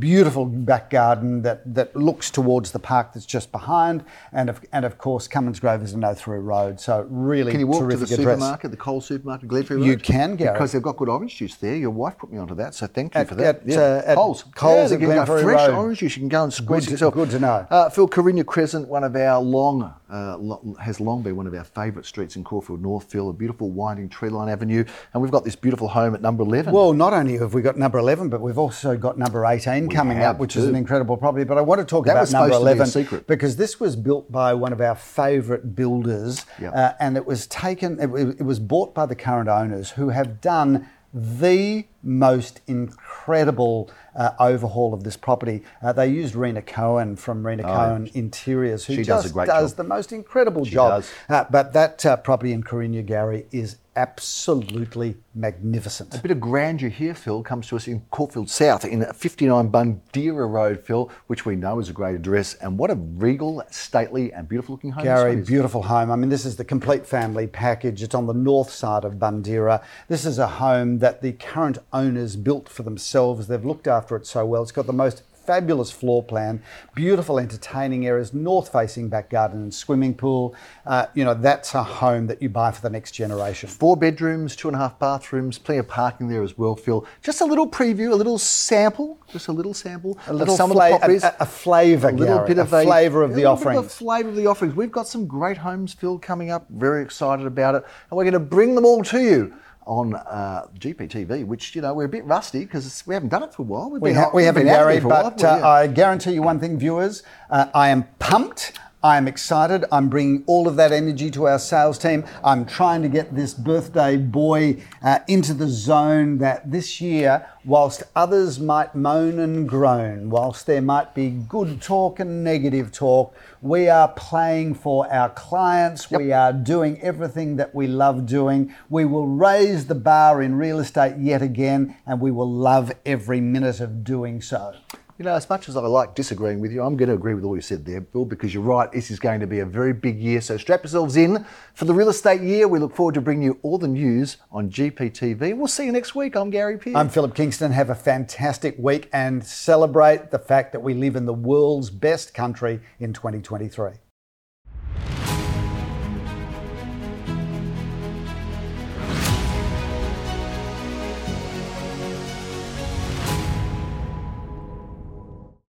Beautiful 0.00 0.46
back 0.46 0.90
garden 0.90 1.42
that, 1.42 1.74
that 1.76 1.94
looks 1.94 2.28
towards 2.28 2.72
the 2.72 2.78
park 2.80 3.12
that's 3.14 3.24
just 3.24 3.52
behind, 3.52 4.04
and 4.32 4.50
of, 4.50 4.60
and 4.72 4.84
of 4.84 4.98
course 4.98 5.28
Cummins 5.28 5.60
Grove 5.60 5.80
is 5.84 5.92
a 5.92 5.98
no 5.98 6.12
through 6.12 6.40
road, 6.40 6.80
so 6.80 7.06
really 7.08 7.52
Can 7.52 7.60
you 7.60 7.68
walk 7.68 7.88
to 7.88 7.96
the 7.96 8.02
address. 8.02 8.16
supermarket, 8.16 8.72
the 8.72 8.76
Coles 8.76 9.06
supermarket, 9.06 9.48
Glenferrie 9.48 9.76
Road? 9.78 9.84
You 9.84 9.96
can, 9.96 10.34
Gary. 10.34 10.54
Because 10.54 10.72
they've 10.72 10.82
got 10.82 10.96
good 10.96 11.08
orange 11.08 11.36
juice 11.36 11.54
there. 11.54 11.76
Your 11.76 11.90
wife 11.90 12.18
put 12.18 12.32
me 12.32 12.38
onto 12.38 12.56
that, 12.56 12.74
so 12.74 12.88
thank 12.88 13.14
you 13.14 13.20
At- 13.20 13.28
for 13.28 13.36
that. 13.36 13.62
at, 13.68 13.76
uh, 13.76 14.02
at 14.10 14.16
Coles. 14.16 14.42
Coles 14.56 14.76
yeah, 14.76 14.82
at 14.82 14.90
they 14.90 14.96
give 14.96 15.08
you 15.10 15.14
Glenferrie 15.20 15.42
fresh 15.44 15.68
Road. 15.68 15.76
orange 15.78 15.98
juice. 16.00 16.16
You 16.16 16.22
can 16.22 16.28
go 16.30 16.42
and 16.42 16.52
squeeze 16.52 16.86
Good 16.86 16.90
yourself. 16.92 17.14
good 17.14 17.30
to 17.30 17.38
know. 17.38 17.66
Uh, 17.70 17.88
Phil, 17.88 18.08
Carinya 18.08 18.44
Crescent, 18.44 18.88
one 18.88 19.04
of 19.04 19.14
our 19.14 19.40
long, 19.40 19.94
uh, 20.12 20.36
lo- 20.36 20.74
has 20.80 20.98
long 21.00 21.22
been 21.22 21.36
one 21.36 21.46
of 21.46 21.54
our 21.54 21.62
favourite 21.64 22.06
streets 22.06 22.34
in 22.34 22.42
Caulfield 22.42 22.82
North, 22.82 23.04
Phil, 23.10 23.30
a 23.30 23.32
beautiful 23.32 23.70
winding 23.70 24.08
tree 24.08 24.30
line 24.30 24.48
avenue. 24.48 24.84
And 25.14 25.22
we've 25.22 25.30
got 25.30 25.44
this 25.44 25.54
beautiful 25.54 25.86
home 25.86 26.12
at 26.16 26.22
number 26.22 26.42
11. 26.42 26.74
Well, 26.74 26.92
not 26.92 27.12
only 27.12 27.36
have 27.38 27.54
we 27.54 27.62
got 27.62 27.76
number 27.76 27.98
11, 27.98 28.30
but 28.30 28.40
we've 28.40 28.58
also 28.58 28.96
got 28.96 29.16
number 29.16 29.46
18 29.76 29.88
coming 29.90 30.22
up, 30.22 30.38
which 30.38 30.56
is 30.56 30.64
an 30.66 30.74
incredible 30.74 31.16
property. 31.16 31.44
But 31.44 31.58
I 31.58 31.60
want 31.60 31.80
to 31.80 31.84
talk 31.84 32.06
That 32.06 32.12
about 32.12 32.20
was 32.22 32.32
number 32.32 32.48
supposed 32.54 32.60
to 32.62 32.64
be 32.64 32.70
a 32.70 32.74
11 32.74 32.86
secret. 32.86 33.26
because 33.26 33.56
this 33.56 33.78
was 33.80 33.96
built 33.96 34.30
by 34.30 34.54
one 34.54 34.72
of 34.72 34.80
our 34.80 34.94
favourite 34.94 35.74
builders, 35.74 36.44
Yep. 36.60 36.72
uh, 36.74 36.92
and 37.00 37.16
it 37.16 37.26
was 37.26 37.46
taken. 37.46 37.98
It, 38.00 38.10
it 38.40 38.44
was 38.44 38.58
bought 38.58 38.94
by 38.94 39.06
the 39.06 39.14
current 39.16 39.48
owners, 39.48 39.90
who 39.90 40.08
have 40.10 40.40
done 40.40 40.88
the 41.12 41.86
most 42.06 42.60
incredible 42.66 43.90
uh, 44.14 44.30
overhaul 44.38 44.94
of 44.94 45.04
this 45.04 45.16
property. 45.16 45.62
Uh, 45.82 45.92
they 45.92 46.06
used 46.08 46.34
Rena 46.34 46.62
Cohen 46.62 47.16
from 47.16 47.46
Rena 47.46 47.64
Cohen 47.64 48.08
Interiors, 48.14 48.86
who 48.86 48.94
Oh, 48.94 48.96
She 48.96 49.02
just 49.02 49.34
does 49.34 49.46
does 49.46 49.70
job. 49.72 49.76
the 49.76 49.84
most 49.84 50.12
incredible 50.12 50.64
job. 50.64 51.02
does. 51.02 51.12
Uh, 51.28 51.44
but 51.50 51.72
that 51.74 52.06
uh, 52.06 52.16
property 52.16 52.52
in 52.52 52.62
Corinna, 52.62 53.02
Gary, 53.02 53.46
is 53.52 53.76
absolutely 53.96 55.16
magnificent. 55.34 56.14
A 56.14 56.18
bit 56.20 56.30
of 56.30 56.38
grandeur 56.40 56.88
here, 56.90 57.14
Phil, 57.14 57.42
comes 57.42 57.66
to 57.68 57.76
us 57.76 57.88
in 57.88 58.02
Caulfield 58.10 58.50
South 58.50 58.84
in 58.84 59.02
59 59.04 59.70
Bundeera 59.70 60.50
Road, 60.50 60.80
Phil, 60.80 61.10
which 61.28 61.46
we 61.46 61.56
know 61.56 61.78
is 61.78 61.88
a 61.88 61.92
great 61.94 62.14
address. 62.14 62.54
And 62.54 62.76
what 62.78 62.90
a 62.90 62.94
regal, 62.94 63.62
stately, 63.70 64.32
and 64.34 64.46
beautiful 64.48 64.74
looking 64.74 64.90
home. 64.90 65.04
Gary, 65.04 65.36
beautiful 65.36 65.82
home. 65.82 66.10
I 66.10 66.16
mean, 66.16 66.28
this 66.28 66.44
is 66.44 66.56
the 66.56 66.64
complete 66.64 67.06
family 67.06 67.46
package. 67.46 68.02
It's 68.02 68.14
on 68.14 68.26
the 68.26 68.34
north 68.34 68.70
side 68.70 69.04
of 69.04 69.14
Bundira. 69.14 69.82
This 70.08 70.26
is 70.26 70.38
a 70.38 70.46
home 70.46 70.98
that 70.98 71.22
the 71.22 71.32
current 71.32 71.78
owners 72.00 72.36
built 72.36 72.68
for 72.68 72.82
themselves. 72.82 73.46
They've 73.46 73.64
looked 73.64 73.86
after 73.86 74.16
it 74.16 74.26
so 74.26 74.44
well. 74.44 74.62
It's 74.62 74.72
got 74.72 74.86
the 74.86 74.92
most 74.92 75.22
fabulous 75.46 75.92
floor 75.92 76.24
plan, 76.24 76.60
beautiful 76.96 77.38
entertaining 77.38 78.04
areas, 78.04 78.34
north 78.34 78.72
facing 78.72 79.08
back 79.08 79.30
garden 79.30 79.62
and 79.62 79.72
swimming 79.72 80.12
pool. 80.12 80.52
Uh, 80.84 81.06
you 81.14 81.24
know, 81.24 81.34
that's 81.34 81.72
a 81.74 81.84
home 81.84 82.26
that 82.26 82.42
you 82.42 82.48
buy 82.48 82.72
for 82.72 82.82
the 82.82 82.90
next 82.90 83.12
generation. 83.12 83.68
Four 83.68 83.96
bedrooms, 83.96 84.56
two 84.56 84.66
and 84.68 84.74
a 84.74 84.78
half 84.80 84.98
bathrooms, 84.98 85.56
plenty 85.56 85.78
of 85.78 85.86
parking 85.86 86.26
there 86.26 86.42
as 86.42 86.58
well, 86.58 86.74
Phil. 86.74 87.06
Just 87.22 87.40
a 87.40 87.44
little 87.44 87.68
preview, 87.70 88.10
a 88.10 88.16
little 88.16 88.38
sample, 88.38 89.20
just 89.30 89.46
a 89.46 89.52
little 89.52 89.72
sample 89.72 90.18
A 90.26 90.32
little 90.32 90.52
of 90.54 90.56
some 90.58 90.70
fla- 90.72 90.86
of 90.86 90.92
the 90.94 90.98
properties. 90.98 91.22
a, 91.24 91.36
a 91.38 91.46
flavour, 91.46 92.08
a 92.08 92.12
little 92.12 92.36
Gary, 92.38 92.48
bit 92.48 92.58
of 92.58 92.72
a 92.72 92.82
flavour 92.82 93.22
of 93.22 93.30
a 93.30 93.34
the 93.34 93.44
offerings. 93.44 93.86
a 93.86 93.88
flavour 93.88 94.30
of 94.30 94.34
the 94.36 94.46
offerings. 94.48 94.74
We've 94.74 94.90
got 94.90 95.06
some 95.06 95.28
great 95.28 95.58
homes, 95.58 95.94
Phil, 95.94 96.18
coming 96.18 96.50
up. 96.50 96.66
Very 96.70 97.02
excited 97.04 97.46
about 97.46 97.76
it, 97.76 97.84
and 98.10 98.16
we're 98.16 98.24
going 98.24 98.32
to 98.34 98.40
bring 98.40 98.74
them 98.74 98.84
all 98.84 99.04
to 99.04 99.20
you 99.20 99.54
on 99.86 100.14
uh, 100.14 100.66
GPTV. 100.78 101.46
Which 101.46 101.74
you 101.74 101.80
know 101.82 101.94
we're 101.94 102.04
a 102.04 102.08
bit 102.08 102.24
rusty 102.26 102.60
because 102.60 103.04
we 103.06 103.14
haven't 103.14 103.30
done 103.30 103.42
it 103.44 103.54
for 103.54 103.62
a 103.62 103.64
while. 103.64 103.90
We've 103.90 104.02
We, 104.02 104.10
been 104.10 104.16
ha- 104.18 104.30
we 104.34 104.44
haven't, 104.44 104.64
been 104.64 104.72
out 104.74 104.80
Gary, 104.80 105.00
for 105.00 105.06
a 105.06 105.10
while, 105.10 105.30
but 105.30 105.44
uh, 105.44 105.56
Yeah. 105.60 105.66
I 105.68 105.86
guarantee 105.86 106.32
you 106.32 106.42
one 106.42 106.58
thing, 106.60 106.78
viewers. 106.78 107.22
Uh, 107.48 107.66
I 107.72 107.88
am 107.88 108.04
pumped. 108.18 108.78
I 109.06 109.18
am 109.18 109.28
excited. 109.28 109.84
I'm 109.92 110.08
bringing 110.08 110.42
all 110.48 110.66
of 110.66 110.74
that 110.74 110.90
energy 110.90 111.30
to 111.30 111.46
our 111.46 111.60
sales 111.60 111.96
team. 111.96 112.24
I'm 112.42 112.66
trying 112.66 113.02
to 113.02 113.08
get 113.08 113.36
this 113.36 113.54
birthday 113.54 114.16
boy 114.16 114.82
uh, 115.00 115.20
into 115.28 115.54
the 115.54 115.68
zone 115.68 116.38
that 116.38 116.72
this 116.72 117.00
year, 117.00 117.46
whilst 117.64 118.02
others 118.16 118.58
might 118.58 118.96
moan 118.96 119.38
and 119.38 119.68
groan, 119.68 120.28
whilst 120.28 120.66
there 120.66 120.82
might 120.82 121.14
be 121.14 121.30
good 121.30 121.80
talk 121.80 122.18
and 122.18 122.42
negative 122.42 122.90
talk, 122.90 123.32
we 123.62 123.88
are 123.88 124.08
playing 124.08 124.74
for 124.74 125.08
our 125.12 125.28
clients. 125.28 126.10
We 126.10 126.32
are 126.32 126.52
doing 126.52 127.00
everything 127.00 127.54
that 127.58 127.76
we 127.76 127.86
love 127.86 128.26
doing. 128.26 128.74
We 128.90 129.04
will 129.04 129.28
raise 129.28 129.86
the 129.86 129.94
bar 129.94 130.42
in 130.42 130.56
real 130.56 130.80
estate 130.80 131.16
yet 131.16 131.42
again, 131.42 131.94
and 132.06 132.20
we 132.20 132.32
will 132.32 132.50
love 132.50 132.90
every 133.06 133.40
minute 133.40 133.78
of 133.78 134.02
doing 134.02 134.42
so. 134.42 134.74
You 135.18 135.24
know, 135.24 135.34
as 135.34 135.48
much 135.48 135.70
as 135.70 135.78
I 135.78 135.80
like 135.80 136.14
disagreeing 136.14 136.60
with 136.60 136.72
you, 136.72 136.82
I'm 136.82 136.94
going 136.94 137.08
to 137.08 137.14
agree 137.14 137.32
with 137.32 137.42
all 137.42 137.56
you 137.56 137.62
said 137.62 137.86
there, 137.86 138.02
Bill, 138.02 138.26
because 138.26 138.52
you're 138.52 138.62
right. 138.62 138.92
This 138.92 139.10
is 139.10 139.18
going 139.18 139.40
to 139.40 139.46
be 139.46 139.60
a 139.60 139.64
very 139.64 139.94
big 139.94 140.20
year. 140.20 140.42
So 140.42 140.58
strap 140.58 140.82
yourselves 140.82 141.16
in 141.16 141.46
for 141.72 141.86
the 141.86 141.94
real 141.94 142.10
estate 142.10 142.42
year. 142.42 142.68
We 142.68 142.78
look 142.78 142.94
forward 142.94 143.14
to 143.14 143.22
bringing 143.22 143.44
you 143.44 143.58
all 143.62 143.78
the 143.78 143.88
news 143.88 144.36
on 144.52 144.68
GPTV. 144.68 145.56
We'll 145.56 145.68
see 145.68 145.86
you 145.86 145.92
next 145.92 146.14
week. 146.14 146.36
I'm 146.36 146.50
Gary 146.50 146.76
Peer. 146.76 146.94
I'm 146.94 147.08
Philip 147.08 147.34
Kingston. 147.34 147.72
Have 147.72 147.88
a 147.88 147.94
fantastic 147.94 148.74
week 148.76 149.08
and 149.10 149.42
celebrate 149.42 150.30
the 150.30 150.38
fact 150.38 150.72
that 150.72 150.80
we 150.80 150.92
live 150.92 151.16
in 151.16 151.24
the 151.24 151.32
world's 151.32 151.88
best 151.88 152.34
country 152.34 152.80
in 153.00 153.14
2023. 153.14 153.92